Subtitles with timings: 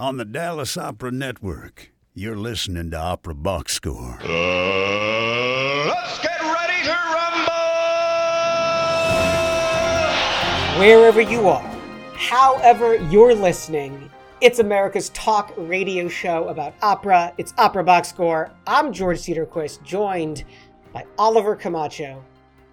[0.00, 1.92] on the Dallas Opera Network.
[2.14, 4.18] You're listening to Opera Box Score.
[4.22, 7.52] Uh, let's get ready to rumble!
[10.80, 11.68] Wherever you are,
[12.14, 14.10] however you're listening,
[14.40, 17.34] it's America's talk radio show about opera.
[17.36, 18.50] It's Opera Box Score.
[18.66, 20.44] I'm George Cedarquist, joined
[20.94, 22.24] by Oliver Camacho,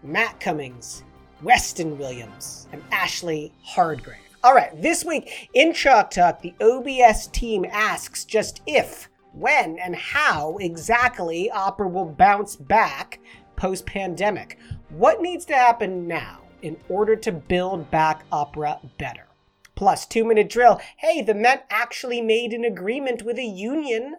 [0.01, 1.03] Matt Cummings,
[1.43, 4.26] Weston Williams, and Ashley Hardgrave.
[4.47, 9.93] All right, this week in Chalk Talk, the OBS team asks just if, when, and
[9.93, 13.19] how exactly opera will bounce back
[13.57, 14.57] post pandemic.
[14.87, 19.27] What needs to happen now in order to build back opera better?
[19.75, 20.79] Plus, two minute drill.
[20.95, 24.15] Hey, the Met actually made an agreement with a union.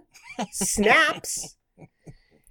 [0.51, 1.56] Snaps.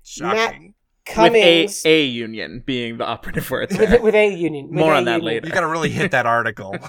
[0.03, 0.73] Shocking.
[1.05, 1.83] Cummings.
[1.83, 4.69] With a, a union being the operative word with, with a union.
[4.69, 5.25] with More a on that union.
[5.27, 5.47] later.
[5.47, 6.75] You got to really hit that article.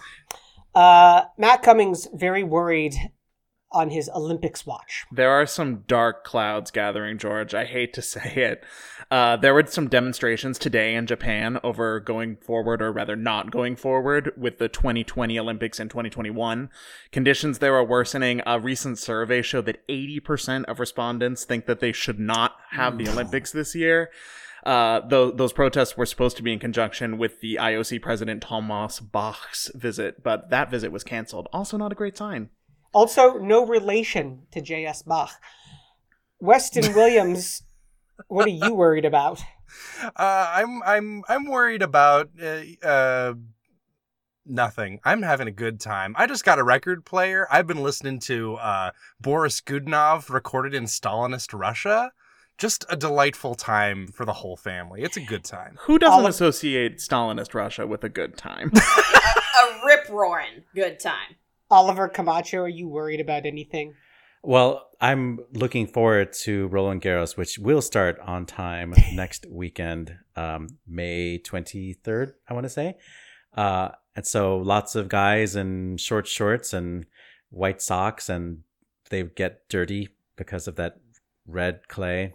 [0.75, 2.95] Uh, Matt Cummings very worried
[3.71, 5.05] on his Olympics watch.
[5.13, 7.55] There are some dark clouds gathering, George.
[7.55, 8.65] I hate to say it.
[9.11, 13.77] Uh, there were some demonstrations today in Japan over going forward, or rather not going
[13.77, 16.71] forward, with the 2020 Olympics in 2021.
[17.13, 18.43] Conditions there are worsening.
[18.47, 23.09] A recent survey showed that 80% of respondents think that they should not have the
[23.09, 24.11] Olympics this year.
[24.65, 29.01] Uh, tho- those protests were supposed to be in conjunction with the IOC president Thomas
[29.01, 31.49] Bach's visit, but that visit was canceled.
[31.53, 32.51] Also, not a great sign.
[32.93, 35.03] Also, no relation to J.S.
[35.03, 35.33] Bach.
[36.41, 37.63] Weston Williams,
[38.29, 39.41] what are you worried about?
[40.03, 43.35] Uh, I'm I'm I'm worried about uh, uh,
[44.47, 45.01] nothing.
[45.05, 46.15] I'm having a good time.
[46.19, 47.47] I just got a record player.
[47.51, 52.13] I've been listening to uh, Boris Godunov recorded in Stalinist Russia.
[52.59, 55.03] Just a delightful time for the whole family.
[55.03, 55.79] It's a good time.
[55.83, 58.73] Who doesn't of- associate Stalinist Russia with a good time?
[58.77, 61.37] a rip roaring good time.
[61.71, 63.95] Oliver Camacho, are you worried about anything?
[64.43, 70.69] Well, I'm looking forward to Roland Garros, which will start on time next weekend, um,
[70.87, 72.97] May 23rd, I want to say.
[73.57, 77.07] Uh, and so lots of guys in short shorts and
[77.51, 78.63] white socks, and
[79.11, 80.99] they get dirty because of that
[81.47, 82.35] red clay.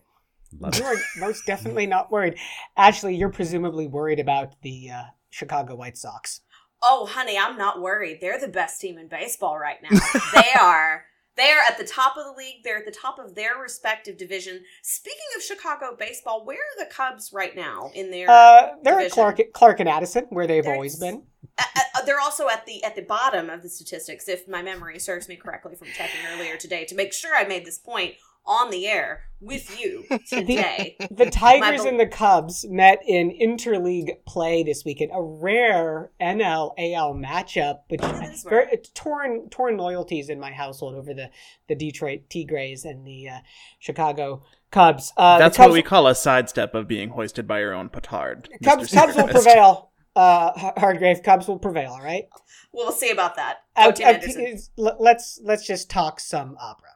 [0.59, 0.85] Love You it.
[0.87, 2.35] are most definitely not worried.
[2.77, 6.41] Ashley, you're presumably worried about the uh, Chicago White Sox.
[6.81, 8.19] Oh, honey, I'm not worried.
[8.21, 9.97] They're the best team in baseball right now.
[10.33, 11.05] they are.
[11.35, 12.57] They are at the top of the league.
[12.63, 14.61] They're at the top of their respective division.
[14.83, 18.29] Speaking of Chicago baseball, where are the Cubs right now in their?
[18.29, 19.11] Uh, they're at?
[19.11, 21.23] Clark, Clark and Addison, where they've They're- always been.
[21.57, 21.63] Uh,
[21.95, 25.27] uh, they're also at the at the bottom of the statistics, if my memory serves
[25.29, 26.83] me correctly from checking earlier today.
[26.85, 28.15] To make sure I made this point
[28.45, 30.95] on the air with you today.
[31.11, 36.73] The Tigers bel- and the Cubs met in interleague play this weekend, a rare NL
[36.77, 41.29] AL matchup, which that is very it's torn torn loyalties in my household over the
[41.67, 43.37] the Detroit Tigers and the uh,
[43.79, 45.11] Chicago Cubs.
[45.17, 48.49] Uh, That's Cubs, what we call a sidestep of being hoisted by your own petard.
[48.63, 49.91] Cubs, Cubs will prevail.
[50.15, 51.91] Uh, Hardgrave Cubs will prevail.
[51.91, 52.25] All right.
[52.71, 53.57] We'll see about that.
[53.75, 56.92] Go Uh, uh, let's let's just talk some opera.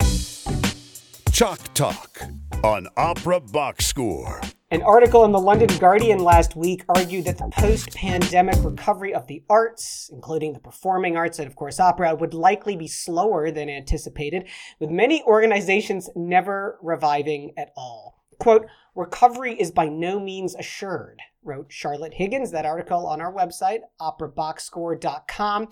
[1.31, 2.21] Chalk Talk
[2.63, 4.41] on Opera Box Score.
[4.71, 9.27] An article in the London Guardian last week argued that the post pandemic recovery of
[9.27, 13.69] the arts, including the performing arts and, of course, opera, would likely be slower than
[13.69, 14.47] anticipated,
[14.79, 18.23] with many organizations never reviving at all.
[18.39, 18.65] Quote,
[18.95, 25.67] recovery is by no means assured, wrote Charlotte Higgins, that article on our website, operaboxscore.com.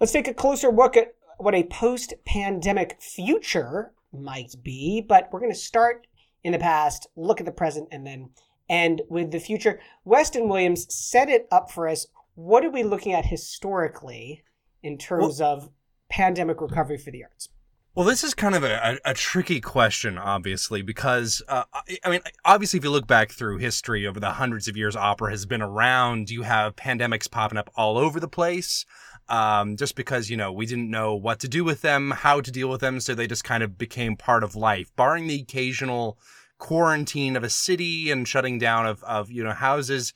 [0.00, 5.40] Let's take a closer look at what a post pandemic future might be, but we're
[5.40, 6.06] going to start
[6.44, 8.30] in the past, look at the present, and then
[8.68, 9.80] end with the future.
[10.04, 12.06] Weston Williams set it up for us.
[12.34, 14.42] What are we looking at historically
[14.82, 15.68] in terms of
[16.08, 17.48] pandemic recovery for the arts?
[17.94, 22.10] Well, this is kind of a, a, a tricky question, obviously, because uh, I, I
[22.10, 25.44] mean, obviously, if you look back through history over the hundreds of years opera has
[25.44, 28.86] been around, you have pandemics popping up all over the place.
[29.32, 32.50] Um, just because you know we didn't know what to do with them, how to
[32.50, 34.94] deal with them, so they just kind of became part of life.
[34.94, 36.18] Barring the occasional
[36.58, 40.12] quarantine of a city and shutting down of of you know houses,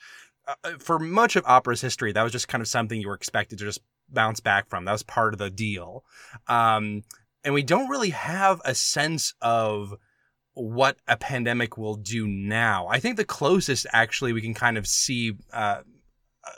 [0.46, 3.58] uh, for much of opera's history, that was just kind of something you were expected
[3.58, 3.80] to just
[4.10, 4.84] bounce back from.
[4.84, 6.04] That was part of the deal.
[6.46, 7.02] Um,
[7.42, 9.94] and we don't really have a sense of
[10.54, 12.86] what a pandemic will do now.
[12.88, 15.82] I think the closest actually we can kind of see uh,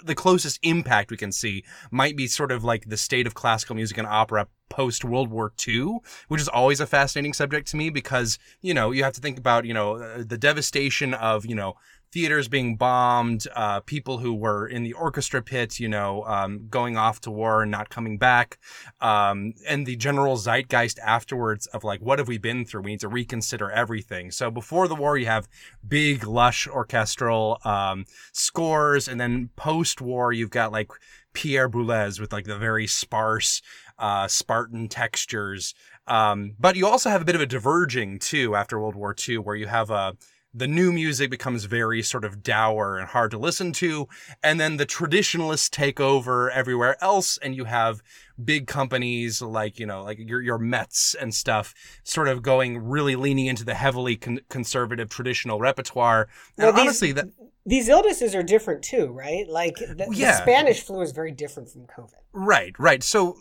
[0.03, 3.75] the closest impact we can see might be sort of like the state of classical
[3.75, 5.99] music and opera post World War II,
[6.29, 9.39] which is always a fascinating subject to me because, you know, you have to think
[9.39, 11.75] about, you know, the devastation of, you know,
[12.13, 16.97] theaters being bombed, uh, people who were in the orchestra pit, you know, um, going
[16.97, 18.59] off to war and not coming back,
[19.01, 22.83] um, and the general zeitgeist afterwards of like, what have we been through?
[22.83, 24.31] We need to reconsider everything.
[24.31, 25.49] So before the war, you have
[25.87, 30.89] big, lush orchestral um, scores, and then post-war, you've got like
[31.33, 33.63] Pierre Boulez with like the very sparse,
[33.99, 35.75] uh, Spartan textures.
[36.07, 39.39] Um, but you also have a bit of a diverging too after World War II,
[39.39, 40.17] where you have a
[40.59, 44.09] the new music becomes very sort of dour and hard to listen to.
[44.43, 47.39] And then the traditionalists take over everywhere else.
[47.39, 48.03] And you have
[48.43, 51.75] big companies like, you know, like your, your Mets and stuff
[52.05, 56.29] sort of going really leaning into the heavily con- conservative traditional repertoire.
[56.57, 57.27] And Well, these- honestly, that,
[57.67, 59.47] These illnesses are different too, right?
[59.49, 62.15] Like the, the Spanish flu is very different from COVID.
[62.33, 63.03] Right, right.
[63.03, 63.37] So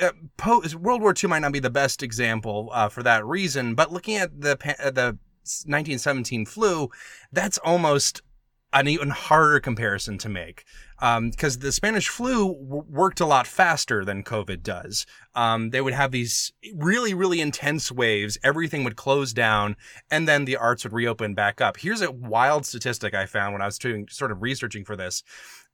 [0.00, 0.10] uh,
[0.78, 4.16] World War II might not be the best example uh, for that reason, but looking
[4.16, 5.18] at the uh, the
[5.66, 6.88] 1917 flu,
[7.32, 8.22] that's almost
[8.72, 10.64] an even harder comparison to make
[10.98, 15.06] because the Spanish flu w- worked a lot faster than COVID does.
[15.34, 18.36] Um, they would have these really, really intense waves.
[18.42, 19.76] Everything would close down,
[20.10, 21.78] and then the arts would reopen back up.
[21.78, 25.22] Here's a wild statistic I found when I was doing sort of researching for this.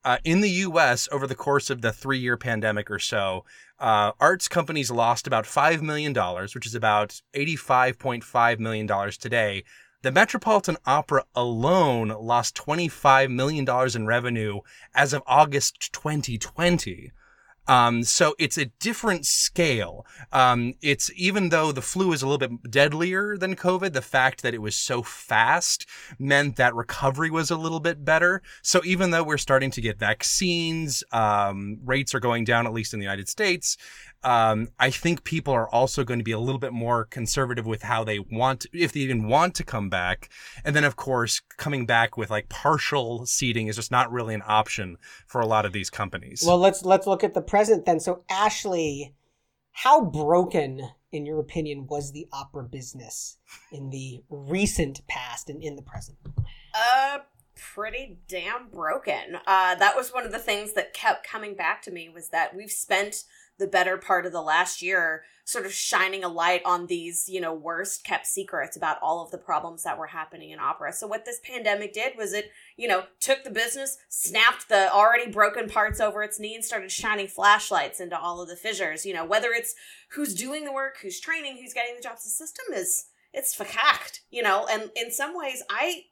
[0.04, 3.46] Uh, in the U.S., over the course of the three-year pandemic or so,
[3.78, 8.86] uh, arts companies lost about five million dollars, which is about eighty-five point five million
[8.86, 9.64] dollars today.
[10.02, 13.66] The Metropolitan Opera alone lost $25 million
[13.96, 14.60] in revenue
[14.94, 17.10] as of August 2020.
[17.66, 20.06] Um, so it's a different scale.
[20.32, 24.42] Um, it's even though the flu is a little bit deadlier than COVID, the fact
[24.42, 25.86] that it was so fast
[26.18, 28.42] meant that recovery was a little bit better.
[28.62, 32.92] So even though we're starting to get vaccines, um, rates are going down, at least
[32.92, 33.76] in the United States.
[34.24, 37.82] Um, I think people are also going to be a little bit more conservative with
[37.82, 40.30] how they want, if they even want to come back.
[40.64, 44.42] And then, of course, coming back with like partial seating is just not really an
[44.46, 46.42] option for a lot of these companies.
[46.46, 48.00] Well, let's let's look at the present then.
[48.00, 49.14] So, Ashley,
[49.72, 53.36] how broken, in your opinion, was the opera business
[53.72, 56.16] in the recent past and in the present?
[56.74, 57.18] Uh,
[57.56, 59.36] pretty damn broken.
[59.46, 62.54] Uh, that was one of the things that kept coming back to me was that
[62.54, 63.24] we've spent
[63.58, 67.40] the better part of the last year sort of shining a light on these, you
[67.40, 70.90] know, worst kept secrets about all of the problems that were happening in opera.
[70.92, 75.30] So what this pandemic did was it, you know, took the business, snapped the already
[75.30, 79.12] broken parts over its knee and started shining flashlights into all of the fissures, you
[79.12, 79.74] know, whether it's
[80.12, 84.20] who's doing the work, who's training, who's getting the jobs, the system is it's fakakt,
[84.30, 86.04] you know, and in some ways I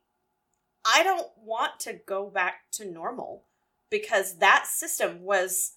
[0.84, 3.44] I don't want to go back to normal
[3.88, 5.74] because that system was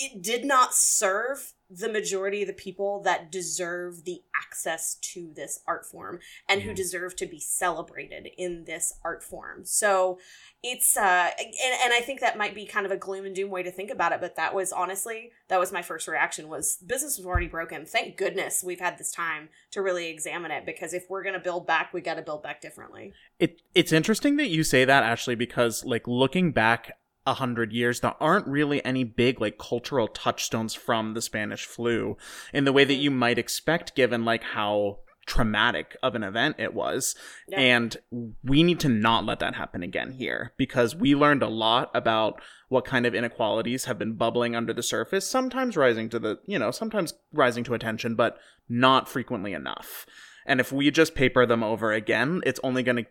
[0.00, 5.60] it did not serve the majority of the people that deserve the access to this
[5.68, 6.18] art form
[6.48, 9.64] and who deserve to be celebrated in this art form.
[9.64, 10.18] So
[10.62, 11.54] it's uh and,
[11.84, 13.90] and I think that might be kind of a gloom and doom way to think
[13.90, 17.46] about it, but that was honestly that was my first reaction was business was already
[17.46, 17.84] broken.
[17.84, 21.66] Thank goodness we've had this time to really examine it because if we're gonna build
[21.66, 23.12] back, we gotta build back differently.
[23.38, 28.00] It it's interesting that you say that actually because like looking back a hundred years,
[28.00, 32.16] there aren't really any big like cultural touchstones from the Spanish flu
[32.52, 36.74] in the way that you might expect, given like how traumatic of an event it
[36.74, 37.14] was.
[37.46, 37.60] Yeah.
[37.60, 37.96] And
[38.42, 42.40] we need to not let that happen again here because we learned a lot about
[42.68, 46.58] what kind of inequalities have been bubbling under the surface, sometimes rising to the, you
[46.58, 48.38] know, sometimes rising to attention, but
[48.68, 50.06] not frequently enough.
[50.46, 53.06] And if we just paper them over again, it's only going to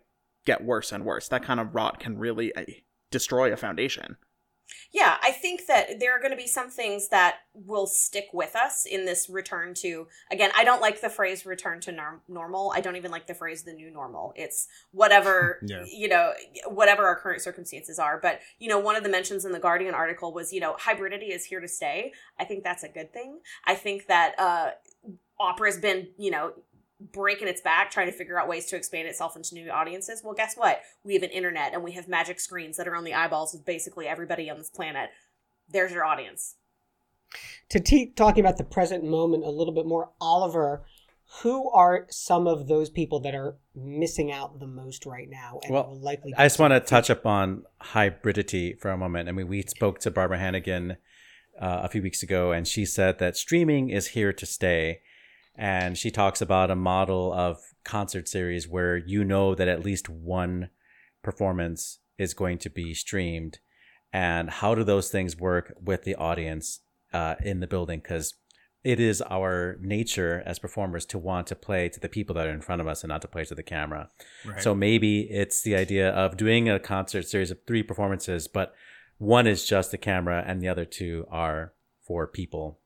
[0.45, 1.27] get worse and worse.
[1.27, 2.63] That kind of rot can really uh,
[3.11, 4.17] destroy a foundation.
[4.91, 8.55] Yeah, I think that there are going to be some things that will stick with
[8.55, 12.71] us in this return to, again, I don't like the phrase return to norm- normal.
[12.75, 14.33] I don't even like the phrase the new normal.
[14.35, 15.85] It's whatever, Yeah.
[15.91, 16.33] you know,
[16.67, 18.19] whatever our current circumstances are.
[18.19, 21.29] But, you know, one of the mentions in the Guardian article was, you know, hybridity
[21.33, 22.11] is here to stay.
[22.39, 23.39] I think that's a good thing.
[23.65, 24.71] I think that uh,
[25.39, 26.53] opera's been, you know,
[26.99, 30.33] breaking its back trying to figure out ways to expand itself into new audiences well
[30.33, 33.13] guess what we have an internet and we have magic screens that are on the
[33.13, 35.09] eyeballs of basically everybody on this planet
[35.69, 36.55] there's your audience
[37.69, 40.85] To keep talking about the present moment a little bit more, Oliver,
[41.41, 45.59] who are some of those people that are missing out the most right now?
[45.63, 49.29] And Well, will likely I just want to touch upon hybridity for a moment.
[49.29, 50.97] I mean, we spoke to Barbara Hannigan
[51.61, 55.01] uh, a few weeks ago, and she said that streaming is here to stay.
[55.59, 60.07] And she talks about a model of concert series where you know that at least
[60.07, 60.69] one
[61.21, 63.59] performance is going to be streamed.
[64.13, 66.79] And how do those things work with the audience
[67.11, 67.99] uh, in the building?
[67.99, 68.35] Because
[68.85, 72.53] it is our nature as performers to want to play to the people that are
[72.53, 74.07] in front of us and not to play to the camera.
[74.45, 74.63] Right.
[74.63, 78.73] So maybe it's the idea of doing a concert series of three performances, but
[79.17, 82.79] one is just the camera and the other two are for people.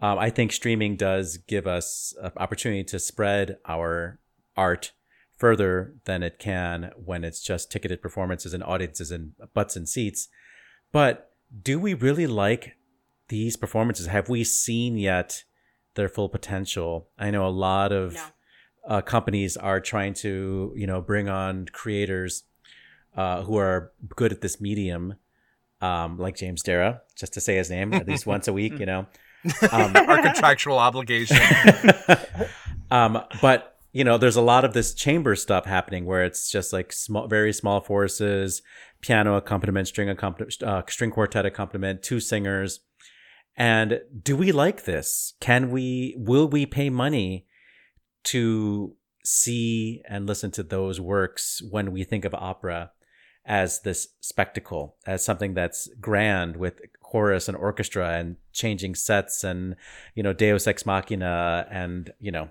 [0.00, 4.18] Um, I think streaming does give us an opportunity to spread our
[4.56, 4.92] art
[5.36, 10.28] further than it can when it's just ticketed performances and audiences and butts and seats.
[10.92, 12.76] But do we really like
[13.28, 14.06] these performances?
[14.06, 15.44] Have we seen yet
[15.94, 17.08] their full potential?
[17.18, 18.22] I know a lot of No.
[18.86, 22.44] uh, companies are trying to, you know, bring on creators
[23.16, 25.14] uh, who are good at this medium,
[25.80, 28.86] um, like James Darrah, just to say his name at least once a week, you
[28.86, 29.06] know.
[29.70, 31.38] Um, Our contractual obligation.
[32.90, 36.72] um, but you know, there's a lot of this chamber stuff happening where it's just
[36.72, 38.62] like small, very small forces,
[39.00, 42.80] piano accompaniment, string accompaniment, uh, string quartet accompaniment, two singers.
[43.56, 45.34] And do we like this?
[45.40, 46.14] Can we?
[46.16, 47.46] Will we pay money
[48.24, 48.94] to
[49.24, 52.92] see and listen to those works when we think of opera
[53.44, 56.80] as this spectacle, as something that's grand with
[57.10, 59.74] chorus and orchestra and changing sets and
[60.14, 62.48] you know Deus ex machina and you know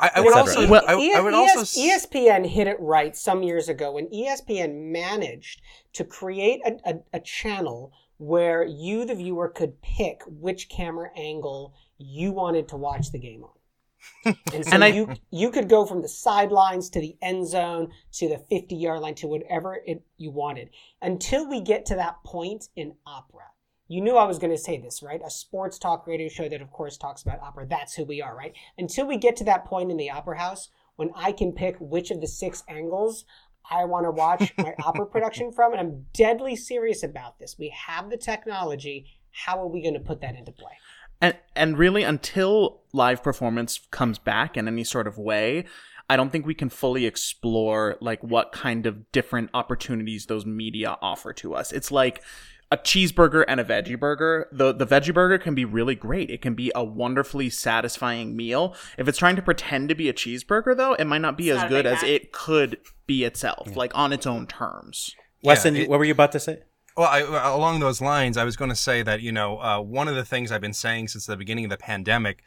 [0.00, 0.66] I, I would also.
[0.68, 1.80] Well, I, I would ES- also.
[1.80, 5.60] ESPN hit it right some years ago when ESPN managed
[5.92, 11.74] to create a, a, a channel where you, the viewer, could pick which camera angle
[11.98, 14.34] you wanted to watch the game on.
[14.54, 17.90] And so And I- you you could go from the sidelines to the end zone
[18.12, 20.70] to the 50 yard line to whatever it, you wanted
[21.02, 23.44] until we get to that point in opera.
[23.90, 25.20] You knew I was going to say this, right?
[25.26, 27.66] A sports talk radio show that, of course, talks about opera.
[27.66, 28.54] That's who we are, right?
[28.78, 32.12] Until we get to that point in the opera house when I can pick which
[32.12, 33.24] of the six angles
[33.68, 35.72] I want to watch my opera production from.
[35.72, 37.56] And I'm deadly serious about this.
[37.58, 39.06] We have the technology.
[39.32, 40.78] How are we going to put that into play?
[41.20, 45.64] And and really until live performance comes back in any sort of way,
[46.08, 50.96] I don't think we can fully explore like what kind of different opportunities those media
[51.02, 51.72] offer to us.
[51.72, 52.22] It's like
[52.70, 54.48] a cheeseburger and a veggie burger.
[54.52, 56.30] The the veggie burger can be really great.
[56.30, 58.74] It can be a wonderfully satisfying meal.
[58.96, 61.56] If it's trying to pretend to be a cheeseburger though, it might not be It's
[61.56, 65.14] as not good as it could be itself, like on its own terms.
[65.42, 65.76] Weston.
[65.76, 66.60] it- what were you about to say?
[66.96, 70.08] Well, I, along those lines, I was going to say that you know uh, one
[70.08, 72.42] of the things I've been saying since the beginning of the pandemic,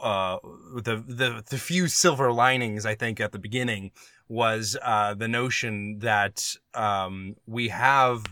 [0.00, 0.38] uh,
[0.74, 3.92] the the the few silver linings I think at the beginning
[4.28, 8.24] was uh, the notion that um, we have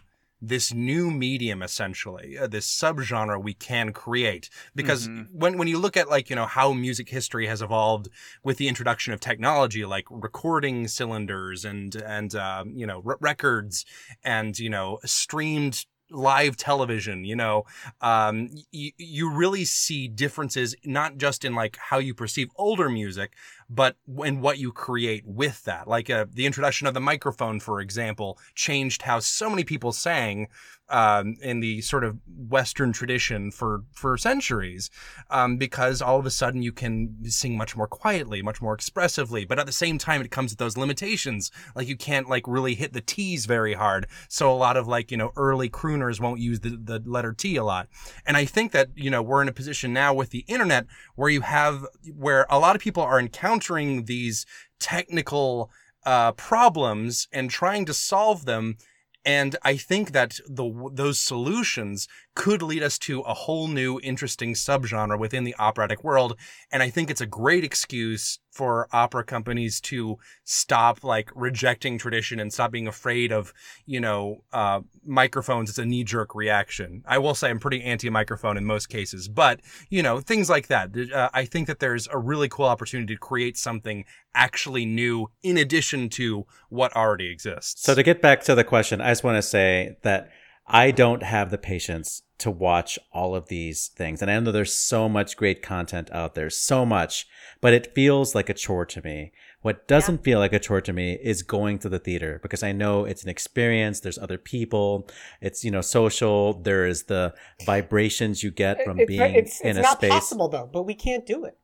[0.44, 5.28] this new medium essentially uh, this subgenre we can create because Mhm.
[5.32, 8.08] when when you look at like you know how music history has evolved
[8.42, 13.84] with the introduction of technology like recording cylinders and and uh, you know r- records
[14.24, 17.64] and you know streamed live television you know
[18.02, 23.32] um y- you really see differences not just in like how you perceive older music
[23.74, 25.88] but in what you create with that.
[25.88, 30.48] Like uh, the introduction of the microphone for example changed how so many people sang
[30.92, 34.90] um, in the sort of Western tradition for for centuries,
[35.30, 39.44] um, because all of a sudden you can sing much more quietly, much more expressively.
[39.44, 42.74] But at the same time, it comes with those limitations, like you can't like really
[42.74, 44.06] hit the T's very hard.
[44.28, 47.56] So a lot of like you know early crooners won't use the the letter T
[47.56, 47.88] a lot.
[48.26, 51.30] And I think that you know we're in a position now with the internet where
[51.30, 54.44] you have where a lot of people are encountering these
[54.78, 55.70] technical
[56.04, 58.76] uh, problems and trying to solve them.
[59.24, 64.54] And I think that the those solutions could lead us to a whole new interesting
[64.54, 66.36] subgenre within the operatic world.
[66.70, 72.38] And I think it's a great excuse for opera companies to stop like rejecting tradition
[72.38, 73.54] and stop being afraid of,
[73.86, 75.70] you know, uh, microphones.
[75.70, 77.02] It's a knee jerk reaction.
[77.06, 80.66] I will say I'm pretty anti microphone in most cases, but you know, things like
[80.66, 80.90] that.
[81.12, 84.04] Uh, I think that there's a really cool opportunity to create something
[84.34, 87.82] actually new in addition to what already exists.
[87.82, 90.30] So to get back to the question, I just want to say that
[90.66, 94.20] I don't have the patience to watch all of these things.
[94.20, 97.26] And I know there's so much great content out there, so much,
[97.60, 99.32] but it feels like a chore to me.
[99.60, 102.72] What doesn't feel like a chore to me is going to the theater because I
[102.72, 104.00] know it's an experience.
[104.00, 105.08] There's other people.
[105.40, 106.54] It's, you know, social.
[106.54, 107.32] There is the
[107.64, 110.10] vibrations you get from it's, being it's, in it's a not space.
[110.10, 111.56] possible though, but we can't do it.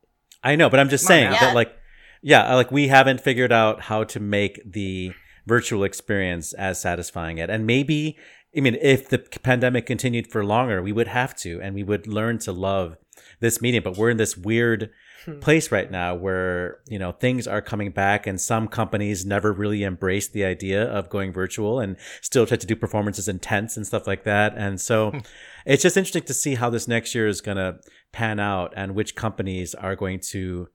[0.44, 1.75] I know, but I'm just Come saying that like
[2.23, 5.12] yeah, like we haven't figured out how to make the
[5.47, 7.50] virtual experience as satisfying it.
[7.50, 8.16] And maybe
[8.56, 12.06] I mean if the pandemic continued for longer, we would have to and we would
[12.06, 12.96] learn to love
[13.40, 14.90] this meeting, but we're in this weird
[15.40, 19.84] place right now where you know things are coming back and some companies never really
[19.84, 23.86] embraced the idea of going virtual and still try to do performances in tents and
[23.86, 24.54] stuff like that.
[24.56, 25.12] And so
[25.66, 27.78] it's just interesting to see how this next year is going to
[28.12, 30.68] pan out and which companies are going to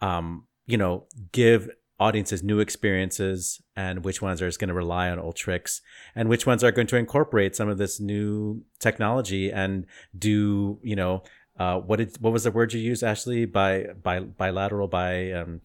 [0.00, 1.68] um you know give
[2.00, 5.80] audiences new experiences and which ones are just going to rely on old tricks
[6.14, 9.84] and which ones are going to incorporate some of this new technology and
[10.16, 11.22] do you know
[11.58, 13.44] uh, what did what was the word you used, Ashley?
[13.44, 15.60] By by bilateral by um,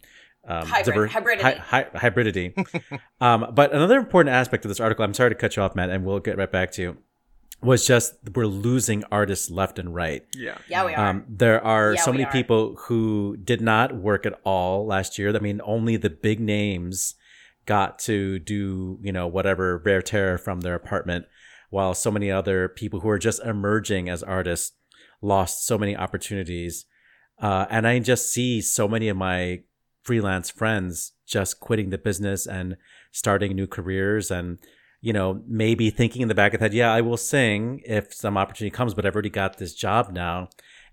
[0.47, 1.41] um, Hybrid- hybridity.
[1.41, 2.99] hy- hy- hybridity.
[3.21, 5.91] um, but another important aspect of this article, I'm sorry to cut you off, Matt,
[5.91, 6.97] and we'll get right back to you,
[7.63, 10.23] was just we're losing artists left and right.
[10.35, 10.57] Yeah.
[10.69, 11.09] Yeah, we are.
[11.09, 12.31] Um, there are Yeah, so many are.
[12.31, 15.35] people who did not work at all last year.
[15.35, 17.15] I mean, only the big names
[17.65, 21.25] got to do, you know, whatever rare terror from their apartment,
[21.69, 24.75] while so many other people who are just emerging as artists
[25.21, 26.85] lost so many opportunities.
[27.41, 29.61] Uh, and I just see so many of my
[30.03, 32.75] freelance friends just quitting the business and
[33.11, 34.57] starting new careers and
[35.03, 38.13] you know maybe thinking in the back of the head yeah i will sing if
[38.13, 40.49] some opportunity comes but i've already got this job now.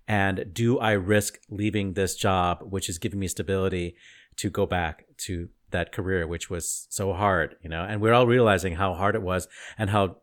[0.07, 3.95] And do i risk leaving this job which is giving me stability
[4.35, 7.83] to go back to that career which was so hard you know?
[7.83, 10.17] And we're all realizing how hard it was and how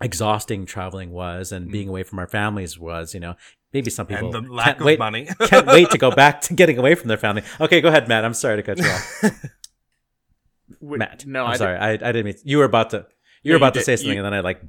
[0.00, 1.72] exhausting traveling was and mm.
[1.72, 3.34] being away from our families was you know?
[3.74, 5.28] Maybe some people and the lack can't of wait money.
[5.40, 7.42] can't wait to go back to getting away from their family.
[7.60, 8.24] Okay go ahead matt.
[8.24, 9.24] I'm sorry to cut you off.
[10.80, 11.76] Matt No, i'm I sorry.
[11.76, 13.06] I, I didn't mean you were about to
[13.46, 14.60] you Yeah, were you about to say something and then i like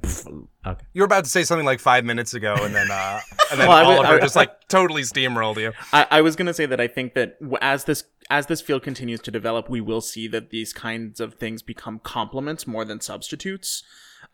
[0.66, 3.20] okay you were about to say something like five minutes ago, and then uh,
[3.50, 5.72] and then Well, I Oliver I- just like totally steamrolled you.
[5.92, 9.20] I, I was gonna say that I think that as this as this field continues
[9.22, 13.82] to develop, we will see that these kinds of things become complements more than substitutes,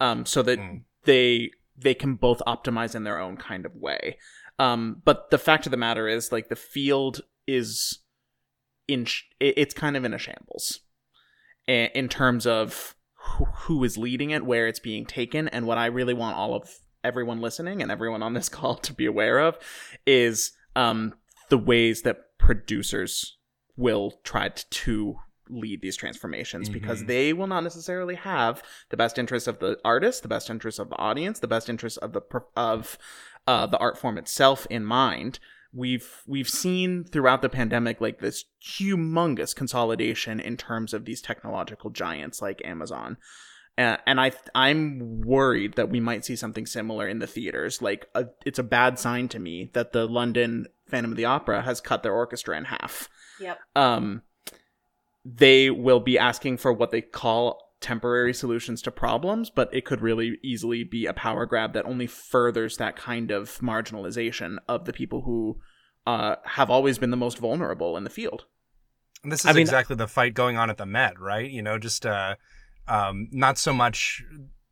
[0.00, 0.58] um, so that
[1.04, 4.18] they they can both optimize in their own kind of way.
[4.58, 8.00] Um, but the fact of the matter is, like the field is
[8.88, 10.80] in sh- it's kind of in a shambles
[11.66, 15.86] in terms of who, who is leading it, where it's being taken, and what I
[15.86, 16.70] really want all of
[17.02, 19.58] everyone listening and everyone on this call to be aware of
[20.06, 21.14] is um,
[21.50, 23.36] the ways that producers
[23.76, 25.16] will try to,
[25.48, 30.22] lead these transformations because they will not necessarily have the best interests of the artist,
[30.22, 32.22] the best interests of the audience, the best interests of the
[32.56, 32.98] of
[33.46, 35.38] uh, the art form itself in mind.
[35.74, 41.90] We've we've seen throughout the pandemic like this humongous consolidation in terms of these technological
[41.90, 43.16] giants like Amazon.
[43.76, 47.82] Uh, and I I'm worried that we might see something similar in the theaters.
[47.82, 51.62] Like a, it's a bad sign to me that the London Phantom of the Opera
[51.62, 53.08] has cut their orchestra in half.
[53.40, 53.58] yep.
[53.74, 54.22] Um,
[55.24, 60.00] they will be asking for what they call temporary solutions to problems, but it could
[60.00, 64.92] really easily be a power grab that only furthers that kind of marginalization of the
[64.92, 65.58] people who
[66.06, 68.46] uh, have always been the most vulnerable in the field.
[69.22, 71.50] And this is I mean- exactly the fight going on at the Met, right?
[71.50, 72.36] You know, just uh,
[72.88, 74.24] um, not so much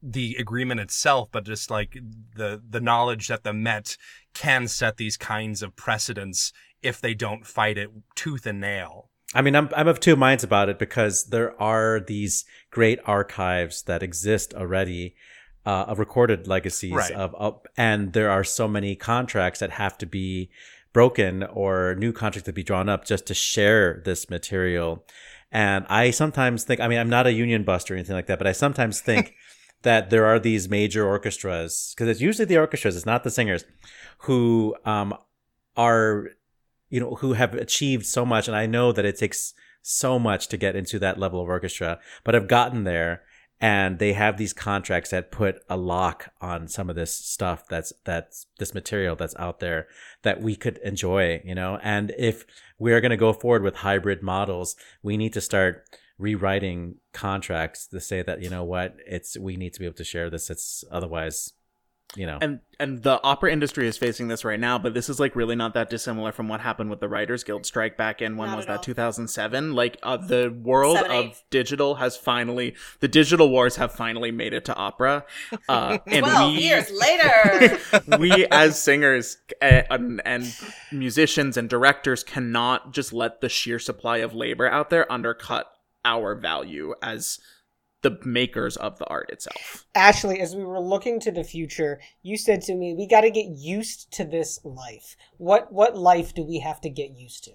[0.03, 1.96] the agreement itself, but just like
[2.35, 3.96] the the knowledge that the Met
[4.33, 9.11] can set these kinds of precedents if they don't fight it tooth and nail.
[9.35, 13.82] I mean, I'm I'm of two minds about it because there are these great archives
[13.85, 15.14] that exist already
[15.64, 17.12] uh, of recorded legacies Right.
[17.12, 20.50] of, of, and there are so many contracts that have to be
[20.92, 25.04] broken or new contracts to be drawn up just to share this material.
[25.50, 28.38] And I sometimes think, I mean, I'm not a union buster or anything like that,
[28.38, 29.35] but I sometimes think
[29.82, 33.64] that there are these major orchestras because it's usually the orchestras, it's not the singers,
[34.18, 35.14] who um,
[35.76, 36.30] are
[36.92, 40.46] you know who have achieved so much and i know that it takes so much
[40.46, 43.22] to get into that level of orchestra but have gotten there
[43.61, 47.92] and they have these contracts that put a lock on some of this stuff that's
[48.05, 49.87] that's this material that's out there
[50.22, 51.78] that we could enjoy you know?
[51.83, 52.44] And if
[52.78, 58.00] we're going to go forward with hybrid models we need to start rewriting contracts to
[58.00, 60.85] say that you know what it's we need to be able to share this it's
[60.90, 61.52] otherwise
[62.16, 65.20] you know And and the opera industry is facing this right now, but this is
[65.20, 68.37] like really not that dissimilar from what happened with the Writers Guild strike back in
[68.37, 69.72] when Not was that 2007?
[69.72, 74.53] Like uh, the world Seven, of digital has finally the digital wars have finally made
[74.53, 75.25] it to opera.
[75.68, 77.79] Uh, and Twelve we years later.
[78.18, 80.53] we as singers uh, and, and
[80.90, 85.66] musicians and directors cannot just let the sheer supply of labor out there undercut
[86.05, 87.38] our value as
[88.02, 89.86] the makers of the art itself.
[89.94, 93.30] Ashley, as we were looking to the future, you said to me, "We got to
[93.30, 97.52] get used to this life." What what life do we have to get used to?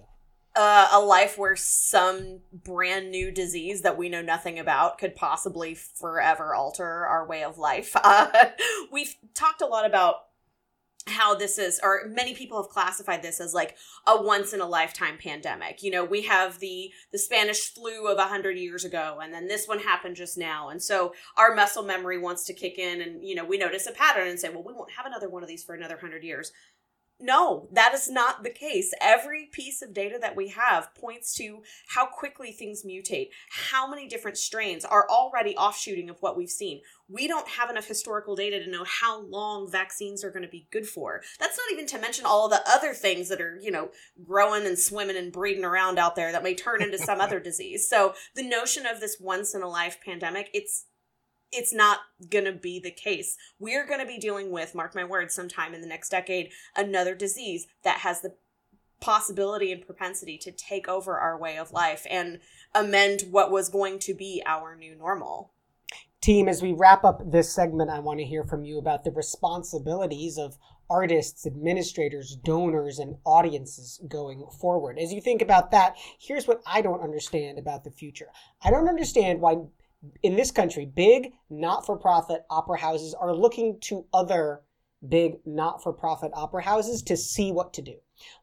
[0.58, 5.72] uh, a life where some brand new disease that we know nothing about could possibly
[5.72, 7.94] forever alter our way of life.
[8.08, 8.50] Uh,
[8.90, 10.27] we've talked a lot about
[11.08, 14.66] how this is or many people have classified this as like a once in a
[14.66, 15.82] lifetime pandemic.
[15.82, 19.48] You know we have the the spanish flu of a 100 years ago and then
[19.48, 20.68] this one happened just now.
[20.68, 23.92] And so our muscle memory wants to kick in and you know we notice a
[23.92, 26.52] pattern and say well we won't have another one of these for another 100 years
[27.20, 28.92] no, that is not the case.
[29.00, 34.06] Every piece of data that we have points to how quickly things mutate, how many
[34.06, 36.80] different strains are already offshooting of what we've seen.
[37.08, 40.68] We don't have enough historical data to know how long vaccines are going to be
[40.70, 41.22] good for.
[41.40, 43.90] That's not even to mention all the other things that are, you know,
[44.24, 47.88] growing and swimming and breeding around out there that may turn into some other disease.
[47.88, 50.84] So the notion of this once in a life pandemic, it's
[51.52, 53.36] it's not going to be the case.
[53.58, 57.14] We're going to be dealing with, mark my words, sometime in the next decade, another
[57.14, 58.34] disease that has the
[59.00, 62.40] possibility and propensity to take over our way of life and
[62.74, 65.52] amend what was going to be our new normal.
[66.20, 69.12] Team, as we wrap up this segment, I want to hear from you about the
[69.12, 70.58] responsibilities of
[70.90, 74.98] artists, administrators, donors, and audiences going forward.
[74.98, 78.28] As you think about that, here's what I don't understand about the future.
[78.62, 79.58] I don't understand why
[80.22, 84.62] in this country, big not for profit opera houses are looking to other
[85.06, 87.94] big not for profit opera houses to see what to do.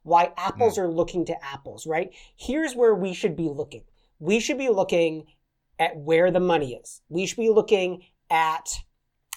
[0.03, 0.83] Why apples mm.
[0.83, 2.13] are looking to apples, right?
[2.35, 3.83] Here's where we should be looking.
[4.19, 5.25] We should be looking
[5.79, 7.01] at where the money is.
[7.09, 8.69] We should be looking at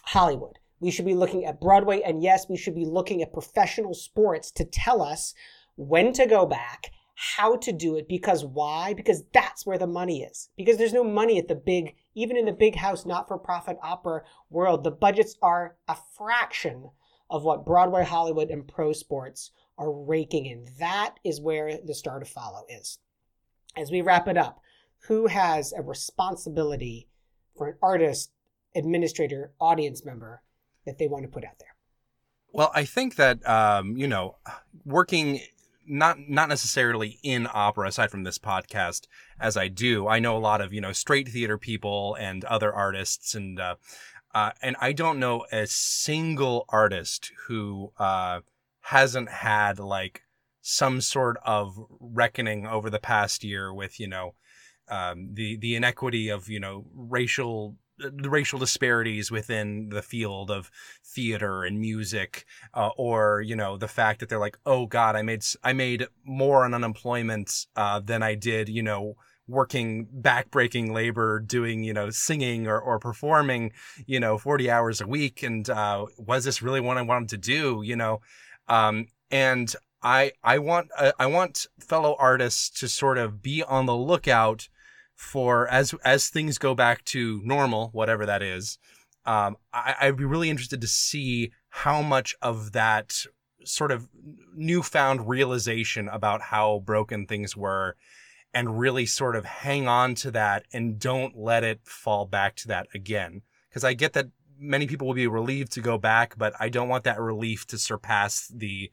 [0.05, 0.59] Hollywood.
[0.81, 2.03] We should be looking at Broadway.
[2.03, 5.35] And yes, we should be looking at professional sports to tell us
[5.75, 8.95] when to go back how to do it because why?
[8.95, 10.51] Because that's where the money is.
[10.57, 13.77] Because there's no money at the big, even in the big house, not for profit
[13.83, 14.85] opera world.
[14.85, 16.91] The budgets are a fraction
[17.29, 20.69] of what Broadway, Hollywood, and pro sports are raking in.
[20.79, 22.99] That is where the star to follow is.
[23.77, 24.61] As we wrap it up,
[25.09, 27.09] who has a responsibility
[27.57, 28.31] for an artist,
[28.77, 30.43] administrator, audience member
[30.87, 31.75] that they want to put out there?
[32.53, 34.37] Well, I think that um, you know,
[34.85, 35.41] working
[35.89, 39.07] not not necessarily in opera aside from this podcast
[39.41, 40.07] as I do.
[40.07, 43.77] I know a lot of you know straight theater people and other artists and uh,
[44.35, 48.41] uh, and I don't know a single artist who uh,
[48.83, 50.23] hasn't had like
[50.61, 54.35] some sort of reckoning over the past year with you know
[54.91, 60.71] um, the the inequity of you know racial the racial disparities within the field of
[61.05, 65.23] theater and music, uh, or you know the fact that they're like, oh God, I
[65.23, 71.41] made I made more on unemployment uh, than I did, you know, working backbreaking labor,
[71.41, 73.73] doing you know singing or or performing,
[74.07, 77.39] you know, forty hours a week, and uh, was this really what I wanted to
[77.39, 78.21] do, you know,
[78.69, 83.87] um, and I I want uh, I want fellow artists to sort of be on
[83.87, 84.69] the lookout
[85.19, 88.79] for as as things go back to normal, whatever that is.
[89.27, 93.27] Um, I, I'd be really interested to see how much of that
[93.65, 94.09] sort of
[94.55, 97.97] newfound realization about how broken things were
[98.55, 102.69] and really sort of hang on to that and don't let it fall back to
[102.69, 103.43] that again.
[103.69, 106.89] Because I get that many people will be relieved to go back, but I don't
[106.89, 108.91] want that relief to surpass the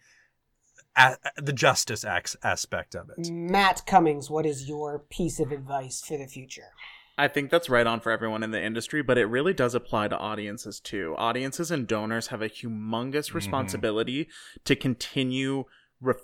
[0.95, 3.29] a- the justice aspect of it.
[3.29, 6.69] Matt Cummings, what is your piece of advice for the future?
[7.17, 10.09] I think that's right on for everyone in the industry, but it really does apply
[10.09, 11.15] to audiences too.
[11.17, 13.37] Audiences and donors have a humongous mm-hmm.
[13.37, 14.63] responsibility mm-hmm.
[14.65, 15.63] to continue
[16.01, 16.15] re-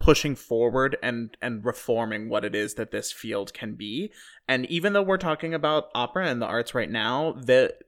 [0.00, 4.10] pushing forward and and reforming what it is that this field can be.
[4.48, 7.82] And even though we're talking about opera and the arts right now, that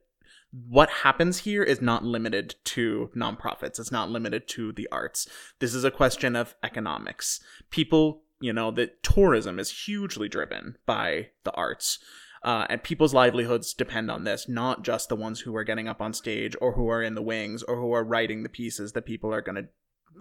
[0.53, 3.79] what happens here is not limited to nonprofits.
[3.79, 5.27] It's not limited to the arts.
[5.59, 7.39] This is a question of economics.
[7.71, 11.97] People, you know, that tourism is hugely driven by the arts.
[12.43, 16.01] Uh, and people's livelihoods depend on this, not just the ones who are getting up
[16.01, 19.05] on stage or who are in the wings or who are writing the pieces that
[19.05, 19.67] people are going to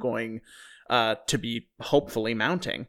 [0.00, 0.40] going
[0.88, 2.86] uh, to be hopefully mounting.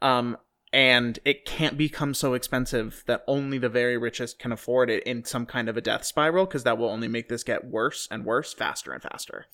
[0.00, 0.38] Um,
[0.76, 5.24] and it can't become so expensive that only the very richest can afford it in
[5.24, 8.26] some kind of a death spiral because that will only make this get worse and
[8.26, 9.46] worse faster and faster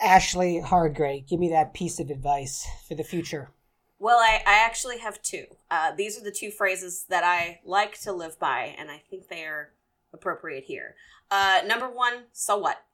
[0.00, 3.50] ashley hardgrave give me that piece of advice for the future
[3.98, 8.00] well i, I actually have two uh, these are the two phrases that i like
[8.02, 9.72] to live by and i think they are
[10.14, 10.94] appropriate here
[11.28, 12.84] uh, number one so what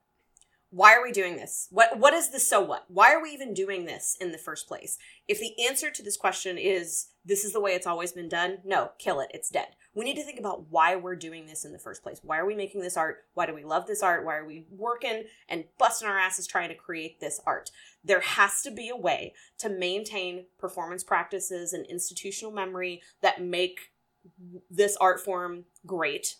[0.70, 1.68] why are we doing this?
[1.70, 2.86] What what is the so what?
[2.88, 4.96] Why are we even doing this in the first place?
[5.28, 8.58] If the answer to this question is this is the way it's always been done,
[8.64, 9.30] no, kill it.
[9.32, 9.68] It's dead.
[9.94, 12.20] We need to think about why we're doing this in the first place.
[12.22, 13.24] Why are we making this art?
[13.34, 14.24] Why do we love this art?
[14.24, 17.70] Why are we working and busting our asses trying to create this art?
[18.02, 23.92] There has to be a way to maintain performance practices and institutional memory that make
[24.70, 26.36] this art form great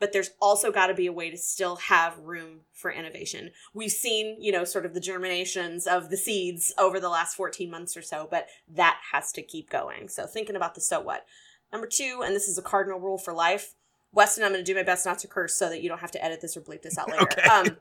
[0.00, 3.50] but there's also got to be a way to still have room for innovation.
[3.72, 7.70] We've seen, you know, sort of the germinations of the seeds over the last 14
[7.70, 10.08] months or so, but that has to keep going.
[10.08, 11.24] So thinking about the so what.
[11.72, 13.74] Number two, and this is a cardinal rule for life.
[14.12, 16.12] Weston, I'm going to do my best not to curse so that you don't have
[16.12, 17.22] to edit this or bleep this out later.
[17.22, 17.42] Okay.
[17.42, 17.76] Um,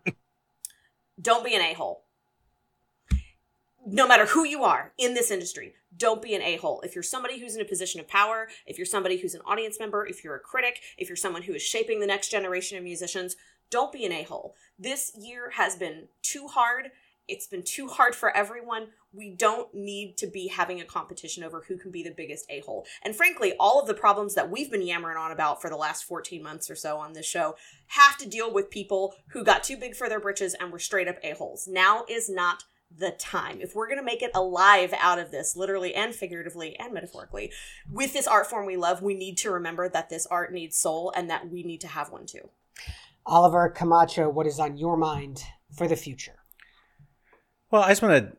[1.22, 2.06] don't be an a hole.
[3.86, 6.82] No matter who you are in this industry, don't be an a hole.
[6.84, 9.80] If you're somebody who's in a position of power, if you're somebody who's an audience
[9.80, 12.84] member, if you're a critic, if you're someone who is shaping the next generation of
[12.84, 13.36] musicians,
[13.70, 14.56] don't be an a hole.
[14.78, 16.92] This year has been too hard.
[17.28, 18.88] It's been too hard for everyone.
[19.14, 22.60] We don't need to be having a competition over who can be the biggest a
[22.60, 22.86] hole.
[23.04, 26.04] And frankly, all of the problems that we've been yammering on about for the last
[26.04, 27.56] 14 months or so on this show
[27.88, 31.08] have to deal with people who got too big for their britches and were straight
[31.08, 31.68] up a holes.
[31.68, 32.66] Now is not
[32.98, 33.60] the time.
[33.62, 37.52] If we're going to make it alive out of this, literally and figuratively and metaphorically,
[37.90, 41.12] with this art form we love, we need to remember that this art needs soul
[41.16, 42.50] and that we need to have one too.
[43.26, 45.44] Oliver Camacho, what is on your mind
[45.76, 46.40] for the future?
[47.72, 48.38] Well, I just want to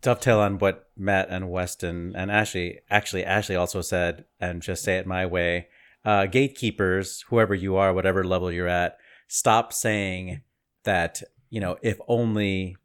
[0.00, 4.98] dovetail on what Matt and Weston and Ashley actually Ashley also said, and just say
[4.98, 5.68] it my way.
[6.04, 10.42] Uh, gatekeepers, whoever you are, whatever level you're at, stop saying
[10.84, 12.76] that you know if only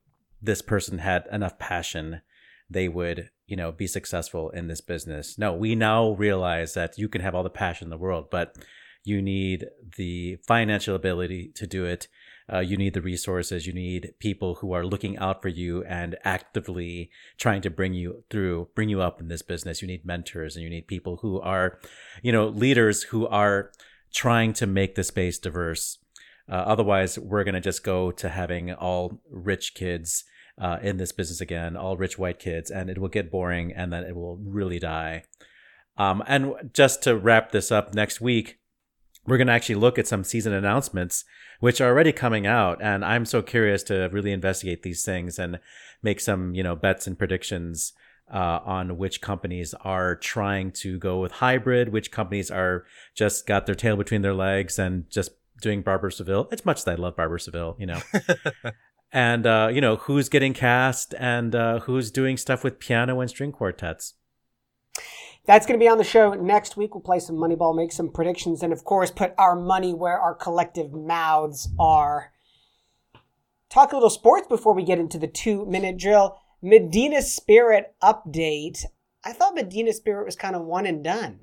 [0.42, 2.22] this person had enough passion,
[2.70, 5.38] they would you know be successful in this business.
[5.38, 8.56] No, we now realize that you can have all the passion in the world, but
[9.04, 9.66] you need
[9.98, 12.08] the financial ability to do it.
[12.52, 13.66] Uh, you need the resources.
[13.66, 18.24] You need people who are looking out for you and actively trying to bring you
[18.30, 19.82] through, bring you up in this business.
[19.82, 21.80] You need mentors and you need people who are,
[22.22, 23.72] you know, leaders who are
[24.14, 25.98] trying to make the space diverse.
[26.50, 30.26] Uh, otherwise, we're going to just go to having all rich kids
[30.58, 33.92] uh, in this business again, all rich white kids, and it will get boring and
[33.92, 35.24] then it will really die.
[35.98, 38.60] Um, and just to wrap this up next week,
[39.28, 41.26] we're going to actually look at some season announcements
[41.60, 45.60] which are already coming out and i'm so curious to really investigate these things and
[46.02, 47.94] make some you know bets and predictions
[48.34, 53.66] uh, on which companies are trying to go with hybrid which companies are just got
[53.66, 57.16] their tail between their legs and just doing barber seville it's much as i love
[57.16, 58.00] barber seville you know
[59.12, 63.30] and uh, you know who's getting cast and uh, who's doing stuff with piano and
[63.30, 64.14] string quartets
[65.46, 66.94] That's going to be on the show next week.
[66.94, 70.36] We'll play some Moneyball, make some predictions, and of course, put our money where our
[70.36, 72.32] collective mouths are.
[73.70, 76.38] Talk a little sports before we get into the two minute drill.
[76.62, 78.86] Medina Spirit update.
[79.24, 81.40] I thought Medina Spirit was kind of one and done.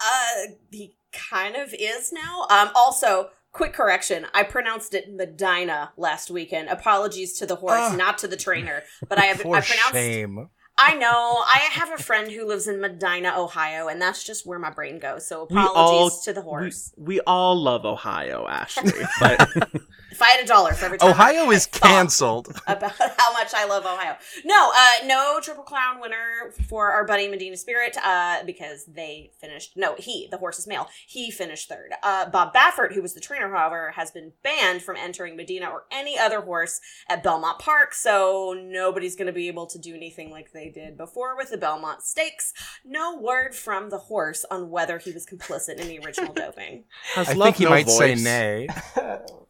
[0.00, 2.46] Uh, he kind of is now.
[2.50, 6.68] Um, also, quick correction: I pronounced it Medina last weekend.
[6.68, 7.96] Apologies to the horse, Ah.
[7.96, 8.82] not to the trainer.
[9.08, 9.92] But I have For I pronounced.
[9.92, 10.48] shame.
[10.80, 11.08] I know.
[11.44, 15.00] I have a friend who lives in Medina, Ohio, and that's just where my brain
[15.00, 15.26] goes.
[15.26, 16.92] So We apologies all to the horse.
[16.96, 19.48] We, we all love Ohio, Ashley, but
[20.10, 22.48] if I had a dollar for every time Ohio I is thought canceled.
[22.66, 24.16] about how much I love Ohio.
[24.44, 29.72] No, uh, no triple crown winner for our buddy Medina Spirit, uh, because they finished.
[29.76, 30.88] No, he, the horse is male.
[31.06, 31.92] He finished third.
[32.02, 35.84] Uh, Bob Baffert, who was the trainer, however, has been banned from entering Medina or
[35.90, 37.94] any other horse at Belmont Park.
[37.94, 41.58] So nobody's going to be able to do anything like they did before with the
[41.58, 42.52] Belmont Stakes.
[42.84, 46.84] No word from the horse on whether he was complicit in the original doping.
[47.14, 48.68] has I think he no might say nay.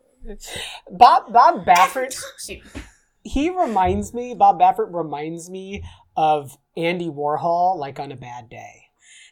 [0.91, 2.21] Bob Bob Baffert,
[3.23, 4.35] he reminds me.
[4.35, 5.85] Bob Baffert reminds me
[6.17, 8.85] of Andy Warhol, like on a bad day.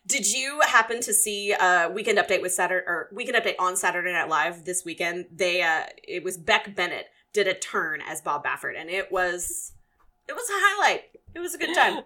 [0.06, 4.12] Did you happen to see uh Weekend Update with Saturday or Weekend Update on Saturday
[4.12, 5.26] Night Live this weekend?
[5.32, 9.72] They uh it was Beck Bennett did a turn as Bob Baffert and it was
[10.28, 11.02] it was a highlight.
[11.34, 12.02] It was a good time.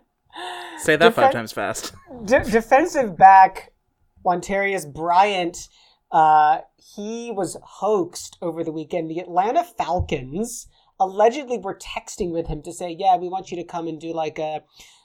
[0.79, 1.93] Say that five times fast.
[2.25, 3.73] De- defensive back
[4.25, 5.69] Montarius Bryant,
[6.13, 9.11] uh, he was hoaxed over the weekend.
[9.11, 10.69] The Atlanta Falcons
[10.99, 14.13] allegedly were texting with him to say, "Yeah, we want you to come and do
[14.13, 14.63] like a,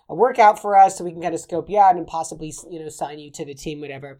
[0.09, 2.79] a workout for us, so we can kind of scope you out and possibly, you
[2.79, 4.19] know, sign you to the team, whatever."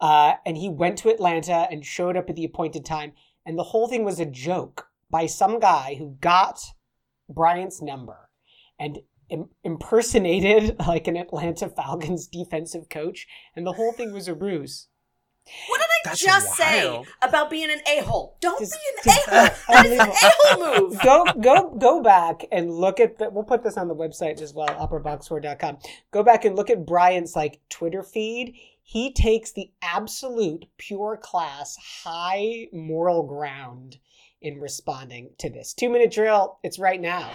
[0.00, 3.12] Uh, and he went to Atlanta and showed up at the appointed time,
[3.44, 6.60] and the whole thing was a joke by some guy who got
[7.28, 8.30] Bryant's number
[8.78, 14.34] and im- impersonated like an Atlanta Falcons defensive coach, and the whole thing was a
[14.34, 14.88] ruse.
[15.68, 18.36] What did I That's just say about being an a-hole?
[18.40, 18.72] Don't Just-
[19.04, 19.56] be an a-hole.
[19.68, 21.00] That is an a-hole move.
[21.02, 23.30] Go go go back and look at the.
[23.30, 25.78] We'll put this on the website as well, operaboxscore.com.
[26.10, 28.54] Go back and look at Bryant's like Twitter feed.
[28.82, 33.98] He takes the absolute pure class, high moral ground
[34.42, 36.58] in responding to this two minute drill.
[36.62, 37.30] It's right now.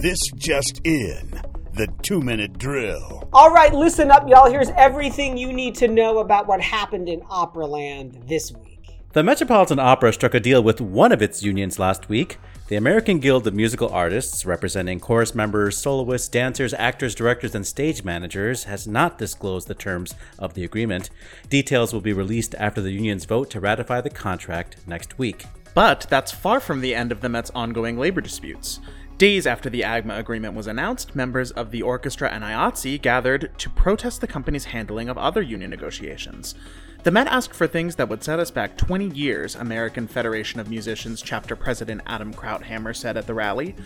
[0.00, 1.40] This just in.
[1.74, 3.28] The two minute drill.
[3.32, 4.48] All right, listen up, y'all.
[4.48, 9.00] Here's everything you need to know about what happened in Operaland this week.
[9.12, 12.38] The Metropolitan Opera struck a deal with one of its unions last week.
[12.68, 18.04] The American Guild of Musical Artists, representing chorus members, soloists, dancers, actors, directors, and stage
[18.04, 21.10] managers, has not disclosed the terms of the agreement.
[21.50, 25.44] Details will be released after the union's vote to ratify the contract next week.
[25.74, 28.78] But that's far from the end of the Met's ongoing labor disputes.
[29.16, 33.70] Days after the AGMA agreement was announced, members of the orchestra and IATSE gathered to
[33.70, 36.56] protest the company's handling of other union negotiations.
[37.04, 40.68] The Met asked for things that would set us back 20 years, American Federation of
[40.68, 43.76] Musicians chapter president Adam Krauthammer said at the rally.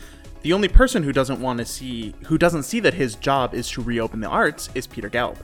[0.41, 3.69] The only person who doesn't want to see who doesn't see that his job is
[3.73, 5.37] to reopen the arts is Peter Gelb.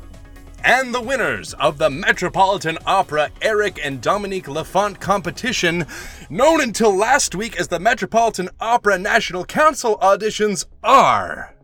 [0.67, 5.85] And the winners of the Metropolitan Opera Eric and Dominique Laffont competition,
[6.31, 11.55] known until last week as the Metropolitan Opera National Council auditions, are.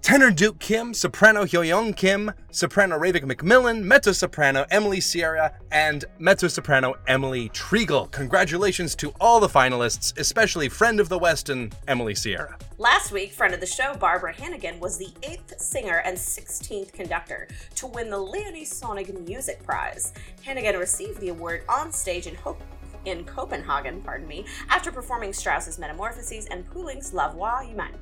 [0.00, 6.48] Tenor Duke Kim, soprano Hyoyoung Kim, soprano Raven McMillon, mezzo soprano Emily Sierra, and mezzo
[6.48, 8.10] soprano Emily Treigle.
[8.10, 12.56] Congratulations to all the finalists, especially friend of the Weston, Emily Sierra.
[12.78, 17.48] Last week, friend of the show, Barbara Hannigan, was the eighth singer and 16th conductor
[17.74, 20.14] to win the Leonie Sonning Music Prize.
[20.42, 22.62] Hannigan received the award on stage in Hope
[23.04, 27.94] in Copenhagen, pardon me, after performing Strauss's Metamorphoses and Poulenc's La Voix Humaine.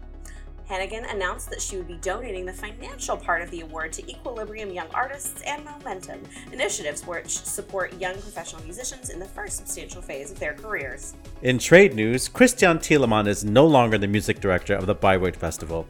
[0.68, 4.72] Hannigan announced that she would be donating the financial part of the award to Equilibrium
[4.72, 6.20] Young Artists and Momentum,
[6.52, 11.14] initiatives which support young professional musicians in the first substantial phase of their careers.
[11.42, 15.87] In trade news, Christian Thielemann is no longer the music director of the Bayreuth Festival.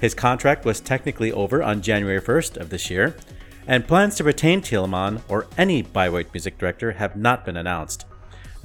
[0.00, 3.16] His contract was technically over on January 1st of this year,
[3.68, 8.06] and plans to retain Thielemann or any Bayreuth music director have not been announced.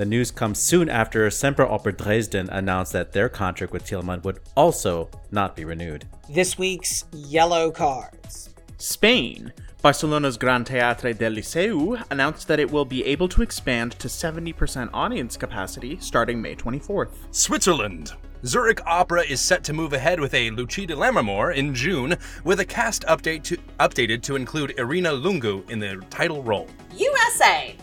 [0.01, 4.39] The news comes soon after Semper Opera Dresden announced that their contract with Thielemann would
[4.57, 6.07] also not be renewed.
[6.27, 8.49] This week's yellow cards.
[8.79, 9.53] Spain.
[9.83, 14.89] Barcelona's Gran Teatre del Liceu announced that it will be able to expand to 70%
[14.91, 17.11] audience capacity starting May 24th.
[17.29, 18.13] Switzerland.
[18.43, 22.59] Zurich Opera is set to move ahead with a Lucia di Lammermoor in June, with
[22.59, 26.67] a cast update to, updated to include Irina Lungu in the title role.
[26.97, 27.75] USA.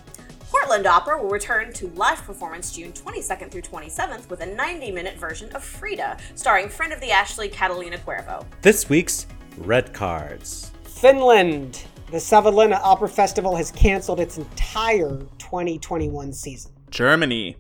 [0.50, 5.18] Portland Opera will return to live performance June 22nd through 27th with a 90 minute
[5.18, 8.46] version of Frida, starring friend of the Ashley Catalina Cuervo.
[8.62, 9.26] This week's
[9.58, 10.72] red cards.
[10.84, 11.84] Finland.
[12.10, 16.72] The Savonlinna Opera Festival has canceled its entire 2021 season.
[16.90, 17.58] Germany.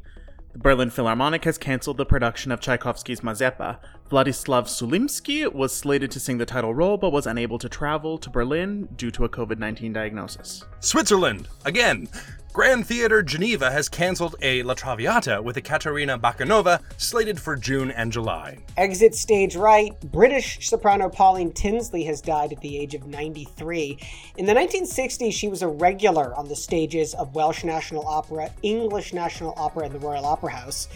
[0.54, 3.78] The Berlin Philharmonic has canceled the production of Tchaikovsky's Mazeppa.
[4.10, 8.30] Vladislav Sulimsky was slated to sing the title role but was unable to travel to
[8.30, 10.64] Berlin due to a COVID 19 diagnosis.
[10.80, 11.48] Switzerland.
[11.64, 12.08] Again.
[12.54, 18.10] Grand Theatre Geneva has cancelled a La Traviata with Ekaterina Bakanova slated for June and
[18.10, 18.58] July.
[18.76, 19.92] Exit stage right.
[20.10, 23.98] British soprano Pauline Tinsley has died at the age of 93.
[24.38, 29.12] In the 1960s, she was a regular on the stages of Welsh National Opera, English
[29.12, 30.88] National Opera, and the Royal Opera House.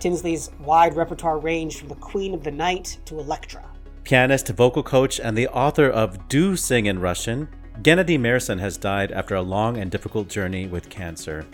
[0.00, 3.62] Tinsley's wide repertoire ranged from the Queen of the Night to Elektra.
[4.02, 7.48] Pianist, vocal coach, and the author of Do Sing in Russian,
[7.82, 11.46] Gennady Meirson has died after a long and difficult journey with cancer.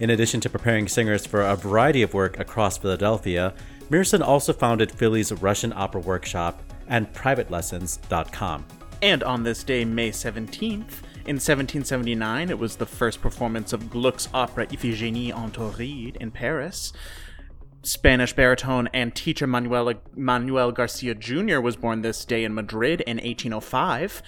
[0.00, 3.54] In addition to preparing singers for a variety of work across Philadelphia,
[3.90, 8.64] Meirson also founded Philly's Russian Opera Workshop and PrivateLessons.com.
[9.02, 14.28] And on this day, May 17th, in 1779, it was the first performance of Gluck's
[14.34, 16.92] opera Iphigenie en Tauride in Paris.
[17.84, 21.60] Spanish baritone and teacher Manuel, Manuel Garcia Jr.
[21.60, 24.22] was born this day in Madrid in 1805.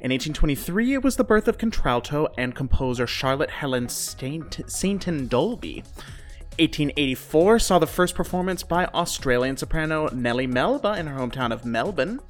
[0.00, 5.82] In 1823, it was the birth of contralto and composer Charlotte Helen Sainton Dolby.
[6.58, 12.20] 1884 saw the first performance by Australian soprano Nellie Melba in her hometown of Melbourne.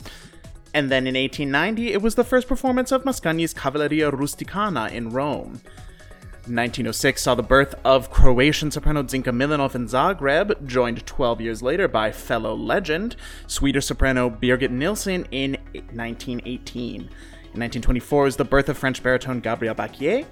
[0.73, 5.61] And then in 1890, it was the first performance of Mascagni's Cavalleria Rusticana in Rome.
[6.49, 11.89] 1906 saw the birth of Croatian soprano Zinka Milanov in Zagreb, joined 12 years later
[11.89, 15.53] by fellow legend, Swedish soprano Birgit Nilsson in
[15.93, 17.01] 1918.
[17.01, 20.27] In 1924 was the birth of French baritone Gabriel Bacquier.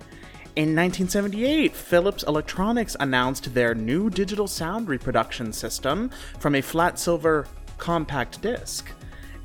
[0.57, 7.47] In 1978, Philips Electronics announced their new digital sound reproduction system from a flat silver
[7.79, 8.91] compact disc.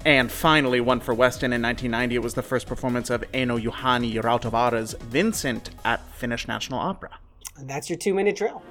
[0.03, 4.19] And finally, one for Weston in 1990, it was the first performance of Eino Juhani
[4.21, 7.19] Rautavaara's Vincent at Finnish National Opera.
[7.57, 8.63] And that's your two minute drill.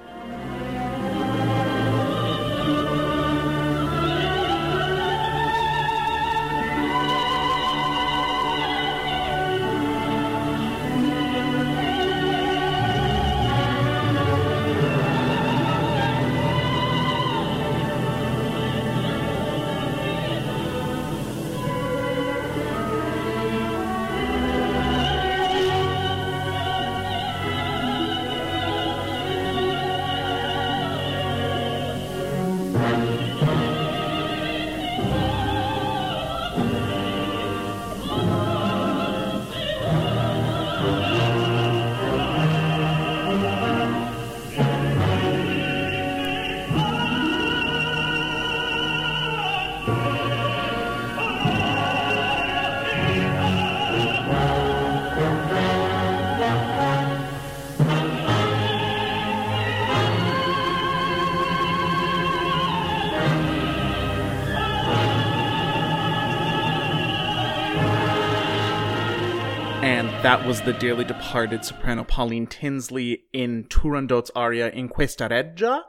[70.23, 75.81] That was the dearly departed soprano Pauline Tinsley in Turandot's aria In Questa Reggia.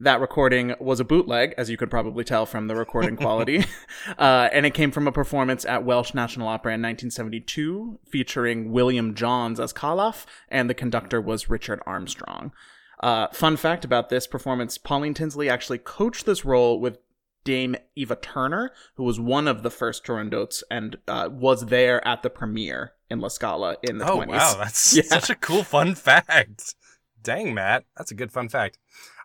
[0.00, 3.66] That recording was a bootleg, as you could probably tell from the recording quality,
[4.18, 9.14] uh, and it came from a performance at Welsh National Opera in 1972, featuring William
[9.14, 12.52] Johns as Calaf, and the conductor was Richard Armstrong.
[13.00, 16.96] Uh, fun fact about this performance Pauline Tinsley actually coached this role with
[17.44, 22.22] Dame Eva Turner, who was one of the first Turandots and uh, was there at
[22.22, 24.26] the premiere in La Scala in the Oh 20s.
[24.28, 25.02] wow, that's Yeah.
[25.04, 26.74] such a cool fun fact.
[27.22, 28.78] Dang, Matt, that's a good fun fact.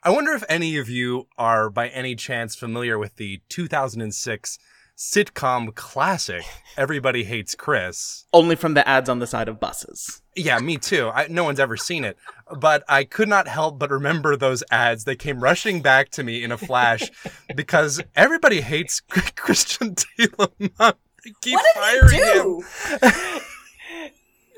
[0.03, 4.57] I wonder if any of you are by any chance familiar with the 2006
[4.97, 6.43] sitcom classic
[6.77, 8.25] Everybody Hates Chris.
[8.33, 10.21] Only from the ads on the side of buses.
[10.35, 11.09] Yeah, me too.
[11.13, 12.17] I, no one's ever seen it,
[12.59, 15.03] but I could not help but remember those ads.
[15.03, 17.09] They came rushing back to me in a flash
[17.55, 18.99] because everybody hates
[19.35, 20.93] Christian Thielemann.
[21.23, 23.41] They keep What did firing he him.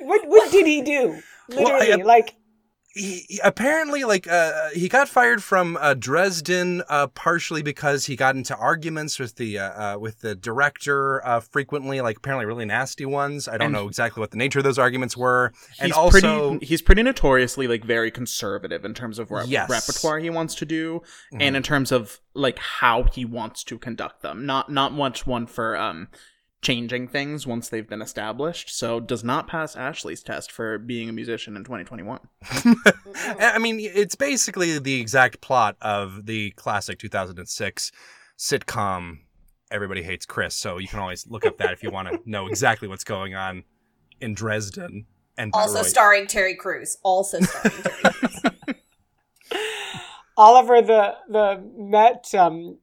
[0.03, 0.07] Do?
[0.07, 1.19] What what did he do?
[1.49, 2.35] Well, I- Literally, like
[2.95, 8.15] he, he- apparently like uh he got fired from uh Dresden uh partially because he
[8.15, 12.63] got into arguments with the uh, uh with the director uh frequently like apparently really
[12.65, 15.87] nasty ones I don't And know exactly what the nature of those arguments were and
[15.87, 19.69] He's also pretty he's pretty notoriously like very conservative in terms of rep- Yes.
[19.69, 21.01] repertoire he wants to do
[21.33, 21.41] Mhm.
[21.41, 24.45] and in terms of like how he wants to conduct them.
[24.45, 26.07] Not not much one for um
[26.63, 28.75] changing things once they've been established.
[28.75, 32.19] So does not pass Ashley's test for being a musician in 2021.
[33.39, 37.91] I mean it's basically the exact plot of the classic 2006
[38.37, 39.19] sitcom
[39.69, 42.47] Everybody Hates Chris so you can always look up that if you want to know
[42.47, 43.63] exactly what's going on
[44.21, 45.05] in Dresden
[45.37, 45.87] and Also Bayreuth.
[45.87, 46.97] starring Terry Crews.
[47.03, 48.53] Also starring Terry Crews.
[50.37, 52.77] Oliver, the the Met um,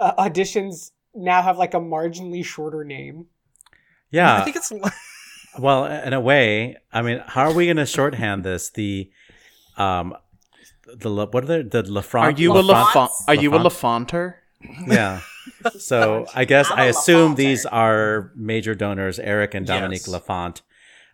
[0.00, 3.26] uh, auditions now have like a marginally shorter name.
[4.10, 4.40] Yeah.
[4.40, 4.72] I think it's
[5.58, 8.70] Well, in a way, I mean, how are we going to shorthand this?
[8.70, 9.10] The,
[9.76, 10.14] um,
[10.96, 12.22] the La- what are the the Lafront?
[12.22, 12.92] Are you a Laffont?
[12.92, 13.10] Laffont?
[13.28, 13.64] Are you a Laffont?
[13.64, 14.42] Lafonter?
[14.86, 15.20] Yeah.
[15.78, 17.36] So I guess I'm a I assume Lafonter.
[17.42, 20.08] these are major donors, Eric and Dominique Yes.
[20.08, 20.60] Laffont,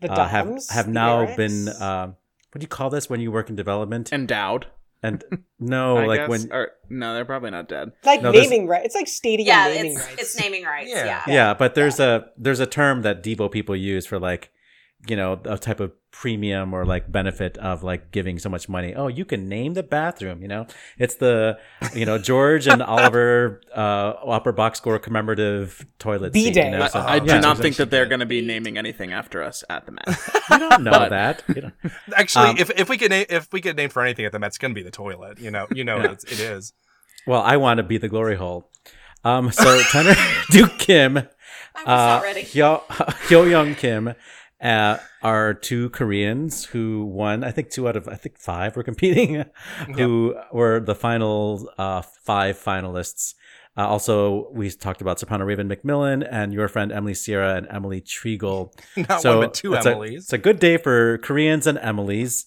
[0.01, 1.37] The uh, have have now Erics.
[1.37, 1.69] been.
[1.69, 2.07] Uh,
[2.53, 4.13] what do you call this when you work in development?
[4.13, 4.67] Endowed.
[5.03, 5.25] And
[5.59, 6.29] no, I like guess.
[6.29, 7.93] when or no, they're probably not dead.
[8.05, 8.85] like No, naming right.
[8.85, 10.23] It's like stadium yeah, naming it's, rights.
[10.23, 10.91] it's naming rights.
[10.91, 11.05] Yeah.
[11.05, 11.23] Yeah.
[11.27, 14.51] yeah but there's a there's a term that devo people use for like
[15.07, 18.95] you know a type of premium or like benefit of like giving so much money
[18.95, 20.67] oh you can name the bathroom you know
[20.99, 21.57] it's the
[21.95, 26.65] you know george and oliver uh Opera Box Score commemorative toilet seat, B-Day.
[26.73, 27.41] you know, I, so- I do yeah.
[27.41, 30.05] not think that they're going to be naming anything after us at the Met.
[30.51, 31.71] you don't know But- that you know.
[32.17, 34.39] Actually, Um, if if we could na- if we could name for anything at the
[34.39, 35.39] Mets, it's gonna be the toilet.
[35.39, 36.13] You know, you know Yeah.
[36.13, 36.73] it's, it is.
[37.27, 38.69] well i want to be the glory hole
[39.25, 40.15] um so tenor
[40.51, 42.43] duke kim I was uh, not ready.
[42.43, 42.83] Hyo,
[43.29, 44.15] Hyo Young Kim
[44.63, 47.45] uh, are two Koreans who won.
[47.45, 49.45] I think two out of I think five were competing,
[49.97, 53.35] who were the final uh, five finalists.
[53.77, 58.01] Uh, also, we talked about soprano Raven McMillon and your friend Emily Sierra and Emily
[58.01, 58.73] Treigle.
[59.09, 60.25] Not so one but two it's a- Emily's.
[60.25, 62.47] it's a good day for Koreans and Emily's.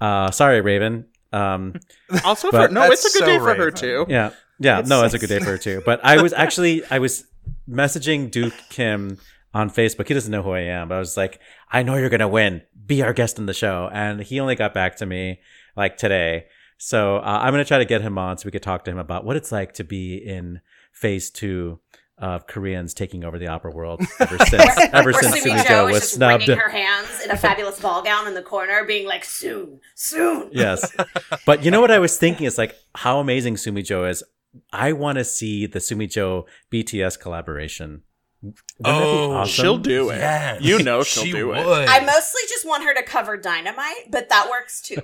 [0.00, 1.06] Uh, sorry, Raven.
[1.32, 1.74] Um,
[2.24, 4.06] Also, But for, no, it's a good so day for her too.
[4.08, 4.80] yeah, yeah.
[4.80, 5.82] It's no, it's a good day for her too.
[5.84, 7.24] But I was actually I was
[7.68, 9.18] messaging Duke Kim
[9.54, 10.08] on Facebook.
[10.08, 11.40] He doesn't know who I am, but I was like,
[11.70, 12.62] I know you're gonna win.
[12.86, 13.90] Be our guest in the show.
[13.92, 15.40] And he only got back to me
[15.76, 16.46] like today.
[16.78, 18.98] So uh, I'm gonna try to get him on so we could talk to him
[18.98, 20.60] about what it's like to be in
[20.92, 21.80] phase two
[22.18, 26.14] of Koreans taking over the opera world ever since ever since Sumi Jo was just
[26.14, 26.46] snubbed.
[26.46, 30.94] her hands in a fabulous ball gown in the corner, being like, "Soon, soon." yes.
[31.46, 32.46] But you know what I was thinking?
[32.46, 34.22] It's like how amazing Sumi Jo is.
[34.72, 38.02] I want to see the Sumi Jo BTS collaboration.
[38.42, 39.52] Wouldn't Oh, awesome?
[39.52, 40.16] She'll do it.
[40.18, 41.58] Yes, You know she'll she do it.
[41.88, 44.98] I mostly just want her to cover Dynamite, but that works too.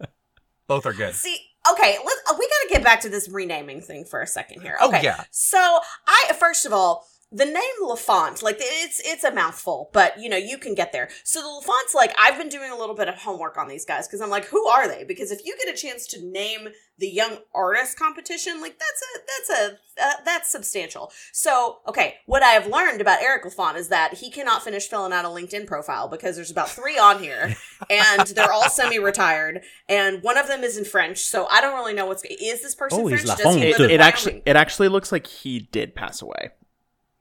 [0.66, 1.14] Both are good.
[1.14, 1.38] See,
[1.72, 4.62] okay, let uh, we got to get back to this renaming thing for a second
[4.62, 4.76] here.
[4.80, 5.24] Oh, Okay, yeah.
[5.30, 5.58] So
[6.06, 7.06] I first of all.
[7.30, 11.10] The name Laffont, like it's it's a mouthful, but you know you can get there.
[11.24, 14.06] So the Laffont's like I've been doing a little bit of homework on these guys
[14.06, 15.04] because I'm like, who are they?
[15.04, 19.18] Because if you get a chance to name the young artist competition, like that's a
[19.26, 21.12] that's a uh, that's substantial.
[21.32, 25.12] So okay, what I have learned about Eric Laffont is that he cannot finish filling
[25.12, 27.54] out a LinkedIn profile because there's about three on here,
[27.90, 31.18] and they're all semi-retired, and one of them is in French.
[31.18, 33.38] So I don't really know what's is this person Oh, he's French?
[33.38, 33.44] Laffont.
[33.44, 36.50] Does he It, in it actually it actually looks like he did pass away,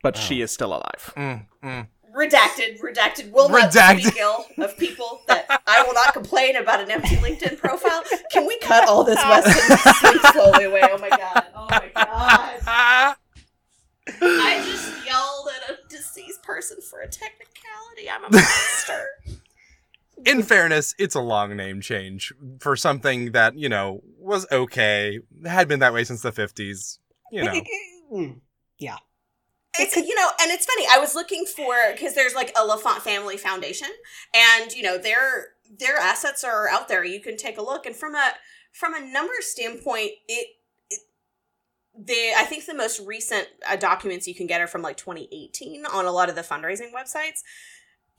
[0.08, 0.22] but Oh.
[0.22, 1.14] she is still alive.
[1.18, 1.88] Mm, mm.
[2.16, 3.30] redacted, redacted.
[3.32, 4.02] Will not Redacted.
[4.04, 8.04] speak ill of people that I will not complain about an empty LinkedIn profile.
[8.32, 10.82] Can we cut all this Weston sleep slowly away?
[10.84, 11.44] Oh my god!
[11.56, 13.16] Oh my god!
[14.22, 18.10] I just yelled at a deceased person for a technicality.
[18.10, 19.08] I'm a monster.
[20.26, 25.68] In fairness, it's a long name change for something that, you know, was okay, had
[25.68, 26.98] been that way since the 50s.
[27.32, 27.54] You know.
[28.10, 28.40] Mm.
[29.80, 30.86] It's you know, and it's funny.
[30.92, 33.90] I was looking for because there's like a Laffont Family Foundation,
[34.34, 37.04] and you know their their assets are out there.
[37.04, 38.34] You can take a look, and from a
[38.74, 40.48] from a number standpoint, it,
[40.90, 41.00] it
[41.98, 45.86] the I think the most recent uh, documents you can get are from like 2018
[45.86, 47.42] on a lot of the fundraising websites.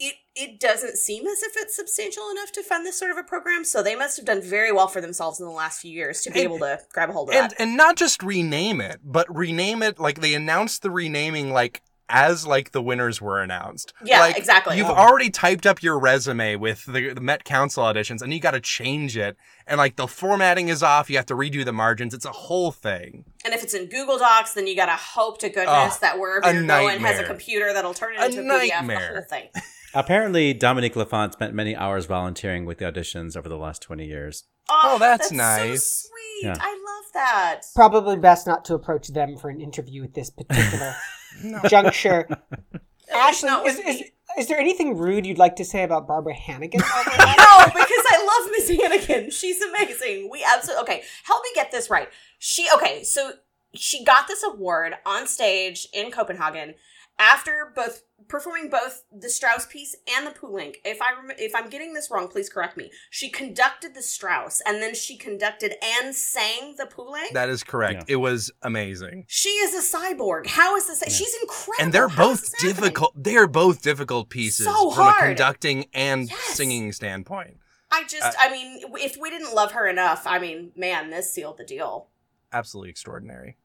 [0.01, 3.25] It it doesn't seem as if it's substantial enough to fund this sort of a
[3.25, 6.21] program, so they must have done very well for themselves in the last few years
[6.23, 7.61] to be And- able to grab a hold of and that.
[7.61, 12.47] and not just rename it, but rename it like they announced the renaming like as
[12.47, 13.93] like the winners were announced.
[14.03, 14.79] Yeah, like, exactly.
[14.79, 14.95] You've Oh.
[14.95, 18.61] already typed up your resume with the, the Met Council auditions, and you got to
[18.61, 19.37] change it,
[19.67, 21.11] and like the formatting is off.
[21.11, 22.15] You have to redo the margins.
[22.15, 23.25] It's a whole thing.
[23.45, 26.51] And if it's in Google Docs, then you gotta hope to goodness Ugh, that wherever
[26.51, 28.49] you're going has a computer that'll turn it A into a, PDF.
[28.61, 29.13] The nightmare.
[29.15, 29.49] whole thing.
[29.95, 34.45] Apparently, Dominique Laffont spent many hours volunteering with the auditions over the last 20 years.
[34.69, 36.09] Oh, oh that's so nice.
[36.09, 36.49] sweet.
[36.49, 36.57] Yeah.
[36.61, 37.63] I love that.
[37.75, 40.95] Probably best not to approach them for an interview at this particular
[41.69, 42.29] juncture.
[43.15, 44.03] Ashley, is, is,
[44.39, 46.81] is there anything rude you'd like to say about Barbara Hannigan?
[46.81, 49.31] no, because I love Miss Hannigan.
[49.31, 50.29] She's amazing.
[50.31, 51.03] We absolutely okay.
[51.25, 52.09] Help me get this right.
[52.39, 53.33] She okay, so
[53.75, 56.75] she got this award on stage in Copenhagen
[57.19, 60.77] after both performing both the Strauss piece and the Poulenc.
[60.85, 62.91] If I rem- if I'm getting this wrong, please correct me.
[63.11, 67.33] She conducted the Strauss and then she conducted and sang the Poulenc.
[67.33, 68.05] That is correct.
[68.09, 68.15] Yeah.
[68.15, 69.25] It was amazing.
[69.29, 70.47] she is a cyborg.
[70.47, 71.03] How is this?
[71.17, 71.75] She's incredible.
[71.85, 73.13] and they're How is both difficult.
[73.17, 75.25] They're both difficult pieces So from a hard.
[75.29, 76.39] conducting and Yes.
[76.55, 77.57] singing standpoint.
[77.91, 81.33] I just, Uh, I mean, if we didn't love her enough, I mean, man, this
[81.33, 82.09] sealed the deal.
[82.53, 83.57] Absolutely extraordinary.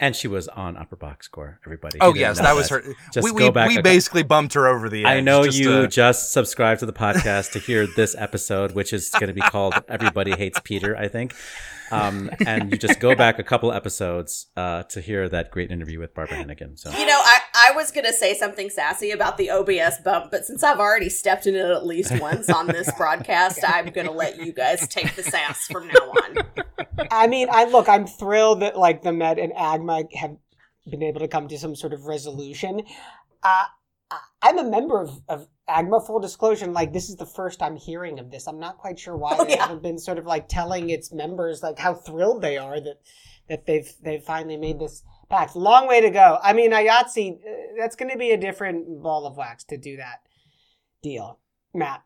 [0.00, 1.98] And she was on Opera Box Score, everybody.
[2.00, 2.82] Oh yes, didn't that was her.
[3.12, 5.06] Just we go back we a cou- basically bumped her over the edge.
[5.06, 8.92] I know just you to- just subscribed to the podcast to hear this episode, which
[8.92, 11.34] is going to be called "Everybody Hates Peter," I think.
[11.92, 16.00] Um, and you just go back a couple episodes uh, to hear that great interview
[16.00, 16.78] with Barbara Hannigan.
[16.78, 20.30] So You know, I, I was going to say something sassy about the OBS bump,
[20.30, 24.06] but since I've already stepped in it at least once on this broadcast, I'm going
[24.06, 26.38] to let you guys take the sass from now on.
[27.10, 30.36] I mean, I look, I'm thrilled that like the Met and AGMA have
[30.90, 32.82] been able to come to some sort of resolution.
[33.42, 33.64] Uh,
[34.42, 36.64] I'm a member of, of AGMA, full disclosure.
[36.64, 38.48] and, Like, this is the first I'm hearing of this.
[38.48, 39.62] I'm not quite sure why Oh, they yeah.
[39.62, 43.00] haven't been sort of like telling its members like how thrilled they are that
[43.48, 45.02] that they've they've finally made this
[45.32, 45.56] pact.
[45.56, 46.38] Long way to go.
[46.42, 47.36] I mean, IATSE, uh,
[47.78, 50.20] that's going to be a different ball of wax to do that
[51.02, 51.38] deal.
[51.74, 52.02] Matt.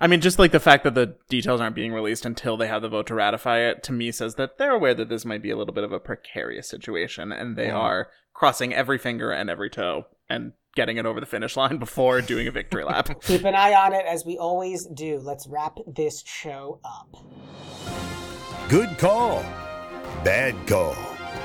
[0.00, 2.82] I mean, just like the fact that the details aren't being released until they have
[2.82, 5.50] the vote to ratify it, to me says that they're aware that this might be
[5.50, 7.76] a little bit of a precarious situation, and they Yeah.
[7.76, 12.20] are crossing every finger and every toe and getting it over the finish line before
[12.20, 13.08] doing a victory lap.
[13.22, 15.18] Keep an eye on it as we always do.
[15.18, 17.16] Let's wrap this show up.
[18.68, 19.42] Good call.
[20.22, 20.94] Bad call.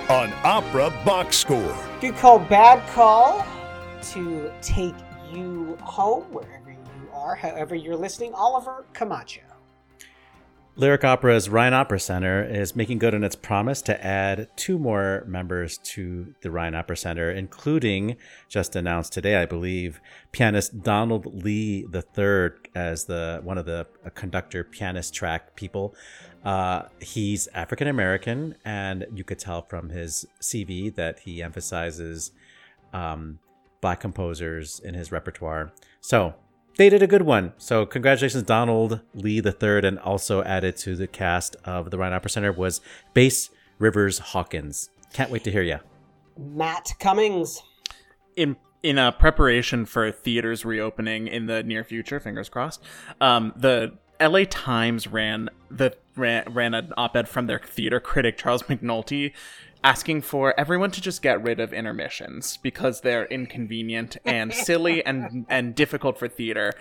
[0.10, 1.76] On Opera Box Score.
[2.00, 3.44] Good call, bad call
[4.12, 4.94] to take
[5.34, 8.32] you home wherever you are, however you're listening.
[8.36, 9.42] Oliver Camacho.
[10.78, 15.24] Lyric Opera's Ryan Opera Center is making good on its promise to add two more
[15.26, 18.18] members to the Ryan Opera Center, including
[18.50, 20.02] just announced today, I believe,
[20.34, 25.96] pianist Donald Lee III as the one of the conductor pianist track people.
[26.46, 32.32] Uh, he's African American, and you could tell from his CV that he emphasizes
[32.94, 33.40] um,
[33.82, 35.72] black composers in his repertoire.
[36.02, 36.36] So
[36.78, 37.54] they did a good one.
[37.58, 42.30] So congratulations, Donald Lee III, and also added to the cast of the Ryan Opera
[42.30, 42.80] Center was
[43.14, 44.92] bass Rivers Hawkins.
[45.14, 45.80] Can't wait to hear you.
[46.38, 47.64] Matt Cummings.
[48.36, 52.84] in in uh, preparation for theaters reopening in the near future, fingers crossed,
[53.20, 58.64] um, the LA Times ran the ran, ran an op-ed from their theater critic Charles
[58.64, 59.34] McNulty
[59.84, 65.46] asking for everyone to just get rid of intermissions because they're inconvenient and silly and
[65.50, 66.74] and difficult for theater.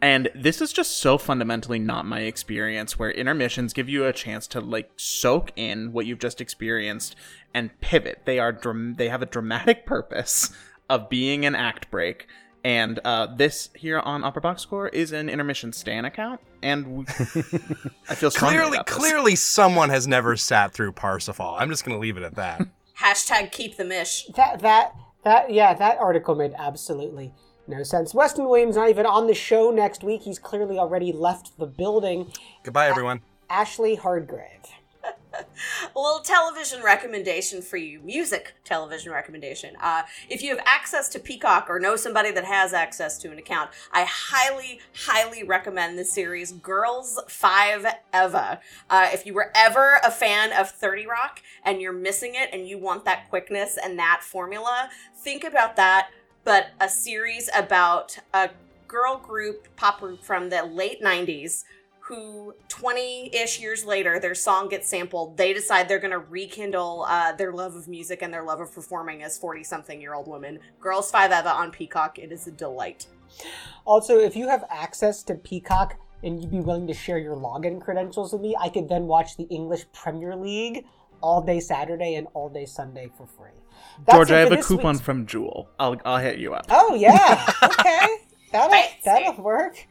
[0.00, 4.48] And this is just so fundamentally not my experience where intermissions give you a chance
[4.48, 7.14] to like soak in what you've just experienced
[7.54, 8.22] and pivot.
[8.24, 10.50] They are dram- they have a dramatic purpose
[10.90, 12.26] of being an act break.
[12.64, 17.04] And uh, this here on Opera Box Score is an intermission Stan account, and we-
[18.08, 18.96] I feel strongly Clearly, about this.
[18.96, 21.56] clearly, someone has never sat through Parsifal.
[21.58, 22.62] I'm just going to leave it at that.
[23.00, 24.26] Hashtag keep the mish.
[24.36, 24.94] That that
[25.24, 27.32] that yeah, that article made absolutely
[27.66, 28.14] no sense.
[28.14, 30.22] Weston Williams not even on the show next week.
[30.22, 32.30] He's clearly already left the building.
[32.62, 33.22] Goodbye, everyone.
[33.50, 34.66] Ashley Hardgrave.
[35.96, 39.74] a little television recommendation for you music television recommendation.
[39.80, 43.38] Uh, if you have access to peacock or know somebody that has access to an
[43.38, 48.60] account i highly highly recommend the series girls 5 eva
[48.90, 52.68] uh, if you were ever a fan of 30 rock and you're missing it and
[52.68, 56.08] you want that quickness and that formula think about that
[56.44, 58.50] but a series about a
[58.88, 61.64] girl group pop group from the late 90s
[62.06, 67.32] who 20-ish years later their song gets sampled they decide they're going to rekindle uh,
[67.32, 70.58] their love of music and their love of performing as 40 something year old women
[70.80, 73.06] girls 5 eva on peacock it is a delight
[73.86, 77.80] Also, if you have access to Peacock and you'd be willing to share your login
[77.80, 80.84] credentials with me, I could then watch the English Premier League
[81.22, 83.56] all day Saturday and all day Sunday for free.
[84.06, 85.68] That's George, I have a coupon week's- from Jewel.
[85.80, 86.66] I'll I'll hit you up.
[86.68, 87.50] Oh yeah.
[87.64, 88.06] Okay.
[88.52, 89.86] That'll that'll work.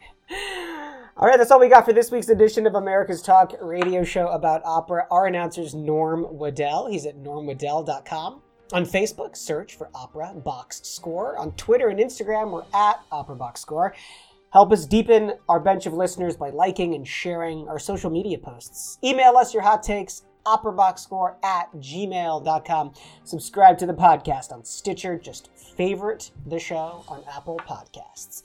[1.14, 4.28] All right, that's all we got for this week's edition of America's Talk radio show
[4.28, 5.06] about opera.
[5.10, 6.86] Our announcer's Norm Waddell.
[6.90, 8.40] He's at normwaddell.com.
[8.72, 11.36] On Facebook, search for Opera Box Score.
[11.36, 13.94] On Twitter and Instagram, we're at Opera Box Score.
[14.54, 18.98] Help us deepen our bench of listeners by liking and sharing our social media posts.
[19.04, 22.92] Email us your hot takes, operaboxscore at gmail.com.
[23.24, 25.18] Subscribe to the podcast on Stitcher.
[25.18, 28.42] Just favorite the show on Apple Podcasts.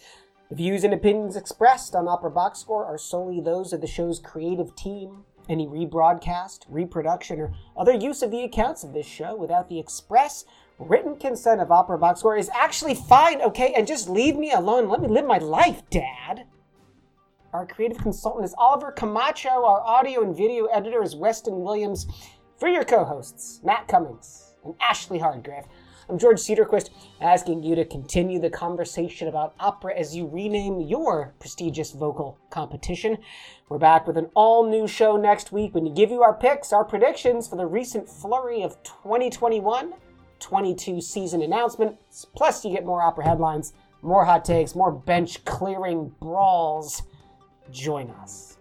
[0.50, 4.18] The views and opinions expressed on Opera Box Score are solely those of the show's
[4.18, 5.26] creative team.
[5.50, 10.46] Any rebroadcast, reproduction, or other use of the accounts of this show without the express
[10.80, 13.74] written consent of Opera Box Score is actually fine, okay?
[13.76, 14.88] And just leave me alone.
[14.88, 16.46] Let me live my life, Dad.
[17.52, 19.66] Our creative consultant is Oliver Camacho.
[19.66, 22.08] Our audio and video editor is Weston Williams.
[22.58, 25.66] For your co hosts, Matt Cummings and Ashley Hardgrave,
[26.10, 26.90] I'm George Cederquist,
[27.20, 33.18] asking you to continue the conversation about opera as you rename your prestigious vocal competition.
[33.68, 36.72] We're back with an all new show next week when we give you our picks,
[36.72, 39.96] our predictions for the recent flurry of 2021
[40.40, 42.26] 22 season announcements.
[42.36, 47.02] Plus, you get more opera headlines, more hot takes, more bench clearing brawls.
[47.70, 48.57] Join us.